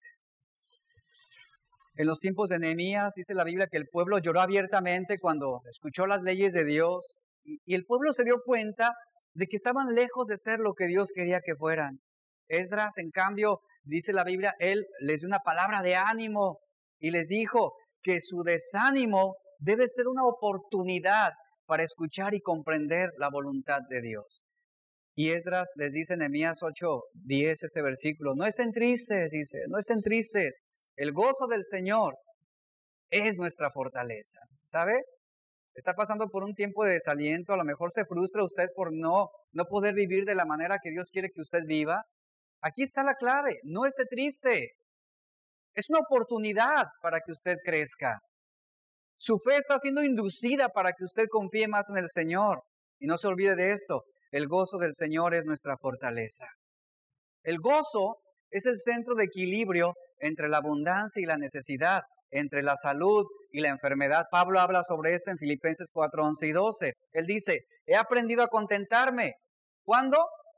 [1.95, 6.05] En los tiempos de Nehemías dice la Biblia que el pueblo lloró abiertamente cuando escuchó
[6.05, 8.93] las leyes de Dios y el pueblo se dio cuenta
[9.33, 12.01] de que estaban lejos de ser lo que Dios quería que fueran.
[12.47, 16.59] Esdras, en cambio, dice la Biblia, él les dio una palabra de ánimo
[16.99, 21.31] y les dijo que su desánimo debe ser una oportunidad
[21.65, 24.43] para escuchar y comprender la voluntad de Dios.
[25.15, 29.79] Y Esdras les dice en Nehemías 8, 10 este versículo, no estén tristes, dice, no
[29.79, 30.59] estén tristes,
[30.95, 32.15] el gozo del Señor
[33.09, 34.93] es nuestra fortaleza, ¿sabe?
[35.73, 39.29] Está pasando por un tiempo de desaliento, a lo mejor se frustra usted por no,
[39.53, 42.03] no poder vivir de la manera que Dios quiere que usted viva.
[42.61, 44.71] Aquí está la clave, no esté triste,
[45.77, 48.17] es una oportunidad para que usted crezca.
[49.15, 52.63] Su fe está siendo inducida para que usted confíe más en el Señor.
[52.99, 54.01] Y no se olvide de esto,
[54.31, 56.47] el gozo del Señor es nuestra fortaleza.
[57.43, 58.17] El gozo
[58.49, 62.01] es el centro de equilibrio entre la abundancia y la necesidad,
[62.31, 64.25] entre la salud y la enfermedad.
[64.31, 66.93] Pablo habla sobre esto en Filipenses 4, 11 y 12.
[67.13, 69.33] Él dice, he aprendido a contentarme.
[69.85, 70.17] ¿Cuándo?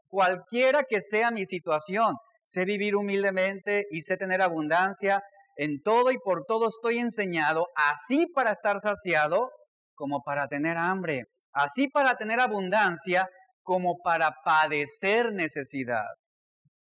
[0.09, 2.15] Cualquiera que sea mi situación
[2.49, 5.21] sé vivir humildemente y sé tener abundancia.
[5.55, 9.51] En todo y por todo estoy enseñado, así para estar saciado
[9.93, 13.27] como para tener hambre, así para tener abundancia
[13.61, 16.07] como para padecer necesidad.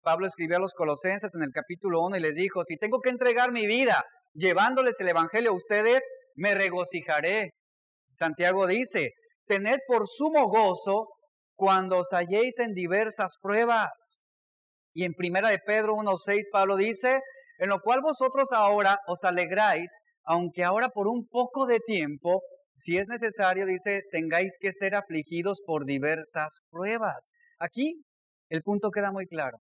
[0.03, 3.09] Pablo escribió a los colosenses en el capítulo 1 y les dijo, si tengo que
[3.09, 6.05] entregar mi vida llevándoles el Evangelio a ustedes,
[6.35, 7.51] me regocijaré.
[8.13, 9.11] Santiago dice,
[9.47, 11.07] tened por sumo gozo
[11.61, 14.23] cuando os halléis en diversas pruebas
[14.95, 17.19] y en Primera de Pedro 1.6 Pablo dice,
[17.59, 22.41] en lo cual vosotros ahora os alegráis, aunque ahora por un poco de tiempo,
[22.75, 27.29] si es necesario, dice, tengáis que ser afligidos por diversas pruebas.
[27.59, 27.93] Aquí
[28.49, 29.59] el punto queda muy claro.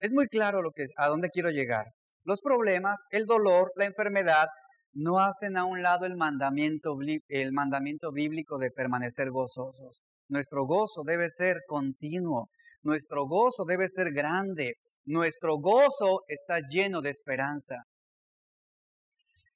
[0.00, 1.86] Es muy claro lo que a dónde quiero llegar.
[2.24, 4.48] Los problemas, el dolor, la enfermedad
[4.92, 6.94] no hacen a un lado el mandamiento,
[7.28, 10.02] el mandamiento bíblico de permanecer gozosos.
[10.28, 12.48] Nuestro gozo debe ser continuo,
[12.82, 14.74] nuestro gozo debe ser grande.
[15.04, 17.84] Nuestro gozo está lleno de esperanza.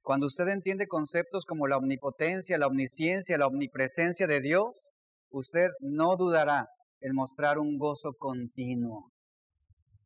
[0.03, 4.91] Cuando usted entiende conceptos como la omnipotencia, la omnisciencia, la omnipresencia de Dios,
[5.31, 6.67] usted no dudará
[7.01, 9.11] en mostrar un gozo continuo.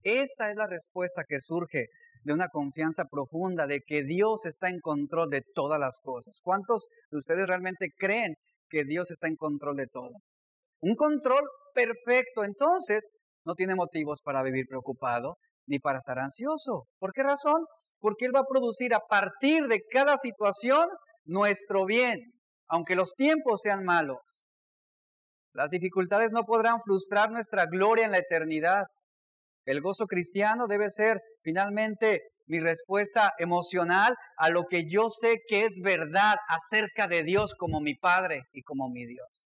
[0.02, 1.86] Esta es la respuesta que surge
[2.24, 6.40] de una confianza profunda de que Dios está en control de todas las cosas.
[6.42, 8.34] ¿Cuántos de ustedes realmente creen
[8.68, 10.10] que Dios está en control de todo.
[10.84, 11.42] Un control
[11.74, 12.44] perfecto.
[12.44, 13.08] Entonces,
[13.46, 16.84] no tiene motivos para vivir preocupado ni para estar ansioso.
[16.98, 17.64] ¿Por qué razón?
[18.00, 20.86] Porque Él va a producir a partir de cada situación
[21.24, 22.18] nuestro bien,
[22.68, 24.18] aunque los tiempos sean malos.
[25.54, 28.82] Las dificultades no podrán frustrar nuestra gloria en la eternidad.
[29.64, 35.64] El gozo cristiano debe ser finalmente mi respuesta emocional a lo que yo sé que
[35.64, 39.43] es verdad acerca de Dios como mi Padre y como mi Dios,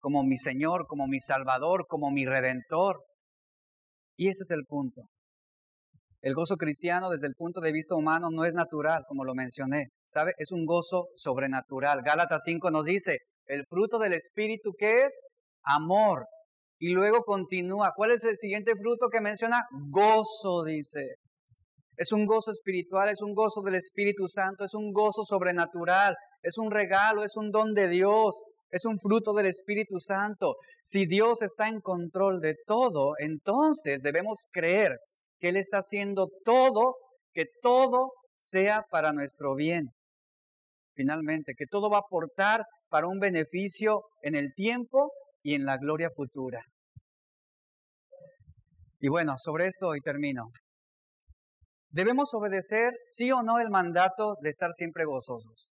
[0.00, 3.04] como mi Señor, como mi Salvador, como mi Redentor.
[4.16, 5.02] Y ese es el punto.
[6.22, 9.86] El gozo cristiano desde el punto de vista humano no es natural, como lo mencioné,
[10.06, 10.32] ¿sabe?
[10.36, 12.02] Es un gozo sobrenatural.
[12.02, 15.20] Gálatas 5 nos dice, el fruto del Espíritu que es
[15.64, 16.26] amor.
[16.78, 19.62] Y luego continúa, ¿cuál es el siguiente fruto que menciona?
[19.90, 21.16] Gozo, dice.
[21.96, 26.56] Es un gozo espiritual, es un gozo del Espíritu Santo, es un gozo sobrenatural, es
[26.56, 30.56] un regalo, es un don de Dios, es un fruto del Espíritu Santo.
[30.82, 34.98] Si Dios está en control de todo, entonces debemos creer
[35.38, 36.96] que Él está haciendo todo,
[37.32, 39.88] que todo sea para nuestro bien.
[40.94, 45.12] Finalmente, que todo va a aportar para un beneficio en el tiempo
[45.42, 46.62] y en la gloria futura.
[49.00, 50.50] Y bueno, sobre esto y termino.
[51.88, 55.70] ¿Debemos obedecer, sí o no, el mandato de estar siempre gozosos?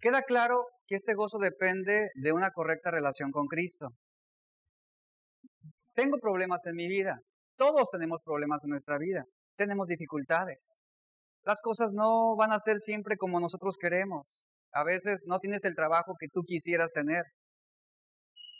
[0.00, 3.90] Queda claro que este gozo depende de una correcta relación con Cristo.
[5.94, 7.20] Tengo problemas en mi vida.
[7.56, 9.24] Todos tenemos problemas en nuestra vida.
[9.56, 10.80] Tenemos dificultades.
[11.44, 14.46] Las cosas no van a ser siempre como nosotros queremos.
[14.72, 17.24] A veces no tienes el trabajo que tú quisieras tener.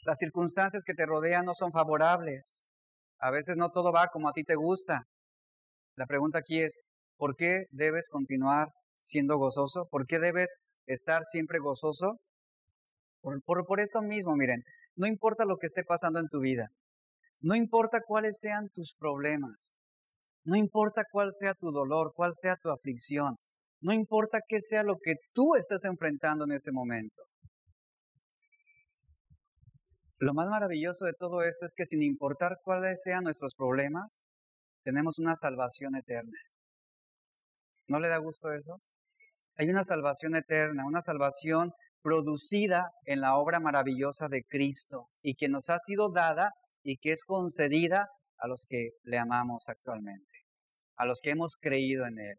[0.05, 2.66] Las circunstancias que te rodean no son favorables.
[3.20, 5.05] A veces no todo va como a ti te gusta.
[5.97, 9.87] La pregunta aquí es, ¿por qué debes continuar siendo gozoso?
[9.91, 10.57] ¿Por qué debes
[10.89, 12.18] estar siempre gozoso?
[13.20, 14.62] Por, por, esto mismo, miren,
[14.97, 16.68] no importa lo que esté pasando en tu vida,
[17.41, 19.78] no importa cuáles sean tus problemas,
[20.45, 23.36] no importa cuál sea tu dolor, cuál sea tu aflicción,
[23.80, 27.22] no importa qué sea lo que tú estés enfrentando en este momento.
[30.20, 34.26] Lo más maravilloso de todo esto es que sin importar cuáles sean nuestros problemas,
[34.82, 36.39] tenemos una salvación eterna.
[37.86, 38.80] ¿No le da gusto eso?
[39.61, 45.49] Hay una salvación eterna, una salvación producida en la obra maravillosa de Cristo y que
[45.49, 46.53] nos ha sido dada
[46.85, 48.07] y que es concedida
[48.39, 50.45] a los que le amamos actualmente,
[50.97, 52.37] a los que hemos creído en Él.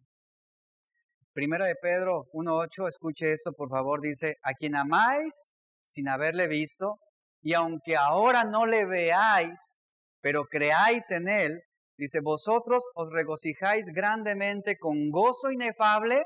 [1.34, 7.00] Primera de Pedro 1.8, escuche esto por favor, dice, a quien amáis sin haberle visto,
[7.42, 9.78] y aunque ahora no le veáis,
[10.22, 11.60] pero creáis en Él,
[11.98, 16.24] dice, vosotros os regocijáis grandemente con gozo inefable,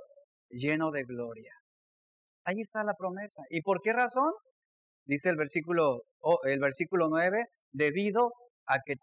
[0.53, 1.53] lleno de gloria.
[2.45, 3.43] Ahí está la promesa.
[3.49, 4.31] ¿Y por qué razón?
[5.05, 6.03] Dice el versículo,
[6.43, 8.31] el versículo 9, debido
[8.67, 8.95] a, que,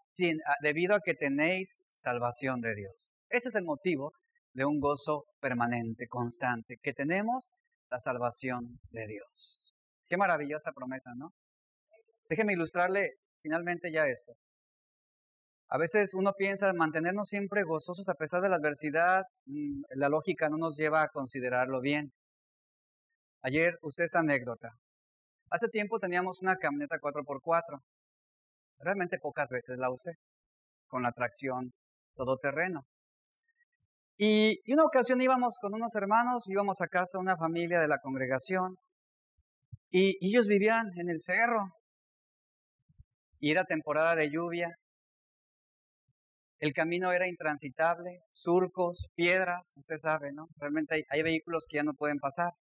[0.61, 3.11] debido a que tenéis salvación de Dios.
[3.29, 4.11] Ese es el motivo
[4.53, 7.53] de un gozo permanente, constante, que tenemos
[7.89, 9.73] la salvación de Dios.
[10.07, 11.29] Qué maravillosa promesa, ¿no?
[12.29, 14.33] Déjeme ilustrarle finalmente ya esto.
[15.71, 20.49] A veces uno piensa mantenernos siempre gozosos a pesar de la adversidad, mm, la lógica
[20.49, 22.11] no nos lleva a considerarlo bien.
[23.41, 24.69] Ayer usé esta anécdota.
[25.49, 27.81] Hace tiempo teníamos una camioneta 4x4
[28.79, 30.13] Realmente pocas veces la usé
[30.87, 31.73] con la tracción
[32.15, 32.81] todoterreno.
[34.17, 37.87] Y, y una ocasión íbamos con unos hermanos, íbamos a casa de una familia de
[37.87, 38.75] la congregación
[39.91, 41.69] y, ellos vivían en el cerro
[43.39, 44.69] y era temporada de lluvia.
[46.61, 50.47] El camino era intransitable, surcos, piedras, usted sabe, ¿no?
[50.57, 52.53] Realmente hay, vehículos que ya no pueden pasar.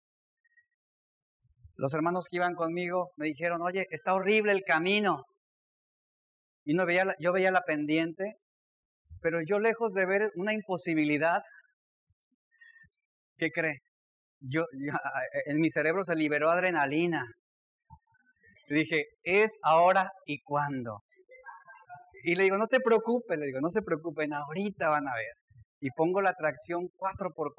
[1.76, 5.26] Los hermanos que iban conmigo me dijeron, oye, está horrible el camino.
[6.64, 8.36] Y no veía yo veía la pendiente,
[9.20, 11.42] pero yo lejos de ver una imposibilidad,
[13.36, 13.80] ¿qué cree?
[14.38, 14.64] Yo,
[15.44, 17.22] en mi cerebro se liberó adrenalina.
[18.66, 21.02] dije, es ahora y cuándo.
[22.24, 25.34] Y le digo, no te preocupes, le digo, no se preocupen, ahorita van a ver.
[25.80, 27.54] Y pongo la tracción 4x4.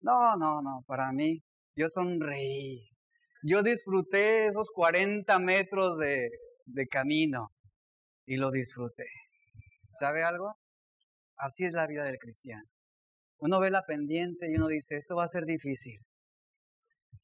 [0.00, 1.40] No, no, no, para mí,
[1.76, 2.88] yo sonreí.
[3.42, 6.28] Yo disfruté esos 40 metros de,
[6.66, 7.48] de camino
[8.26, 9.06] y lo disfruté.
[9.92, 10.54] ¿Sabe algo?
[11.36, 12.64] Así es la vida del cristiano.
[13.38, 16.00] Uno ve la pendiente y uno dice, esto va a ser difícil.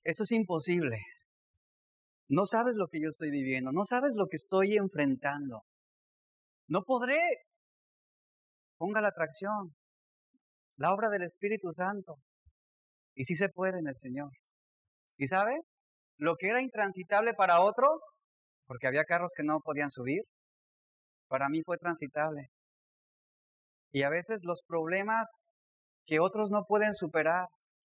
[0.04, 0.98] Esto es imposible.
[2.28, 5.62] No sabes lo que yo estoy viviendo, no sabes lo que estoy enfrentando.
[6.70, 7.20] No podré.
[8.78, 9.76] Ponga la atracción,
[10.76, 12.16] la obra del Espíritu Santo.
[13.14, 14.30] Y sí se puede en el Señor.
[15.18, 15.60] ¿Y sabe?
[16.20, 18.20] lo que era intransitable para otros,
[18.66, 20.22] porque había carros que no podían subir,
[21.28, 22.48] para mí fue transitable.
[23.90, 25.38] Y a veces los problemas
[26.06, 27.48] que otros no pueden superar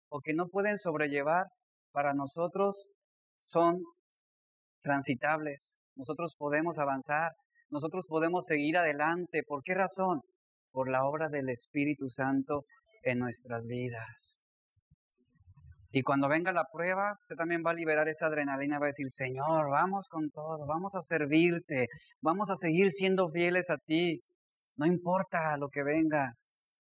[0.09, 1.47] o que no pueden sobrellevar,
[1.91, 2.93] para nosotros
[3.38, 3.82] son
[4.82, 5.82] transitables.
[5.95, 7.32] Nosotros podemos avanzar,
[7.74, 9.41] nosotros podemos seguir adelante.
[9.43, 10.21] ¿Por qué razón?
[10.71, 12.65] Por la obra del Espíritu Santo
[13.01, 14.45] en nuestras vidas.
[15.89, 19.09] Y cuando venga la prueba, usted también va a liberar esa adrenalina, va a decir,
[19.09, 21.88] Señor, vamos con todo, vamos a servirte,
[22.21, 24.21] vamos a seguir siendo fieles a ti.
[24.76, 26.32] No importa lo que venga,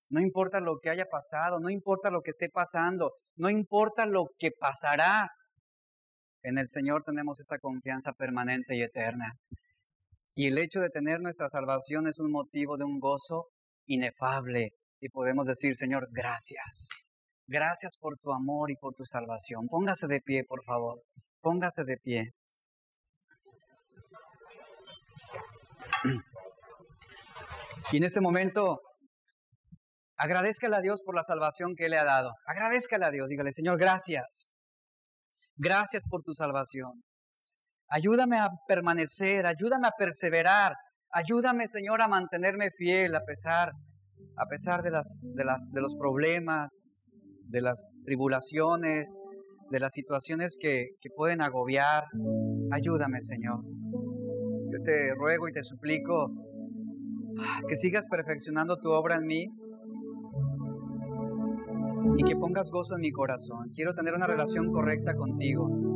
[0.09, 4.25] no importa lo que haya pasado, no importa lo que esté pasando, no importa lo
[4.37, 5.27] que pasará.
[6.43, 9.33] En el Señor tenemos esta confianza permanente y eterna.
[10.35, 13.49] Y el hecho de tener nuestra salvación es un motivo de un gozo
[13.85, 14.71] inefable.
[14.99, 16.89] Y podemos decir, Señor, gracias.
[17.45, 19.67] Gracias por tu amor y por tu salvación.
[19.67, 21.01] Póngase de pie, por favor.
[21.41, 22.31] Póngase de pie.
[27.91, 28.81] Y en este momento,
[30.17, 32.31] agradezcale a Dios por la salvación que le ha dado.
[32.47, 33.29] Agradezcale a Dios.
[33.29, 34.51] Dígale, Señor, gracias.
[35.57, 37.03] Gracias por tu salvación.
[37.95, 40.73] Ayúdame a permanecer, ayúdame a perseverar.
[41.11, 43.71] Ayúdame, Señor, a mantenerme fiel a pesar,
[44.35, 46.85] a pesar de, las, de, las, de los problemas,
[47.49, 49.19] de las tribulaciones,
[49.69, 52.05] de las situaciones que, que pueden agobiar.
[52.71, 53.59] Ayúdame, Señor.
[54.71, 56.31] Yo te ruego y te suplico
[57.41, 59.45] ah, que sigas perfeccionando tu obra en mí
[62.17, 63.69] y que pongas gozo en mi corazón.
[63.75, 65.92] Quiero tener una relación correcta contigo.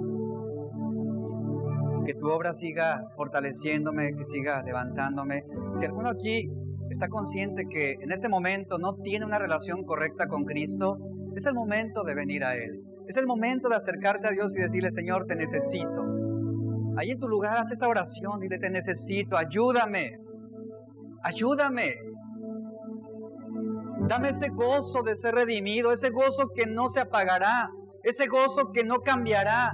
[2.07, 5.43] Que tu obra siga fortaleciéndome, que siga levantándome.
[5.73, 6.49] Si alguno aquí
[6.89, 10.97] está consciente que en este momento no tiene una relación correcta con Cristo,
[11.35, 12.81] es el momento de venir a Él.
[13.07, 16.01] Es el momento de acercarte a Dios y decirle, Señor, te necesito.
[16.97, 20.17] Ahí en tu lugar haz esa oración, dile, te necesito, ayúdame,
[21.23, 21.93] ayúdame.
[24.07, 27.69] Dame ese gozo de ser redimido, ese gozo que no se apagará,
[28.03, 29.73] ese gozo que no cambiará.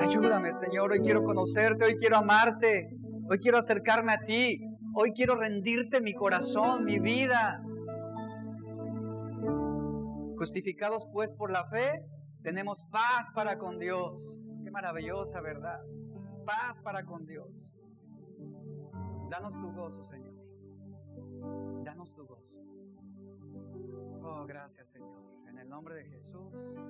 [0.00, 2.90] Ayúdame, Señor, hoy quiero conocerte, hoy quiero amarte,
[3.28, 4.60] hoy quiero acercarme a ti,
[4.94, 7.62] hoy quiero rendirte mi corazón, mi vida.
[10.36, 12.04] Justificados pues por la fe,
[12.42, 14.48] tenemos paz para con Dios.
[14.62, 15.80] Qué maravillosa verdad.
[16.44, 17.66] Paz para con Dios.
[19.30, 20.34] Danos tu gozo, Señor.
[21.84, 22.60] Danos tu gozo.
[24.22, 25.22] Oh, gracias, Señor.
[25.48, 26.82] En el nombre de Jesús.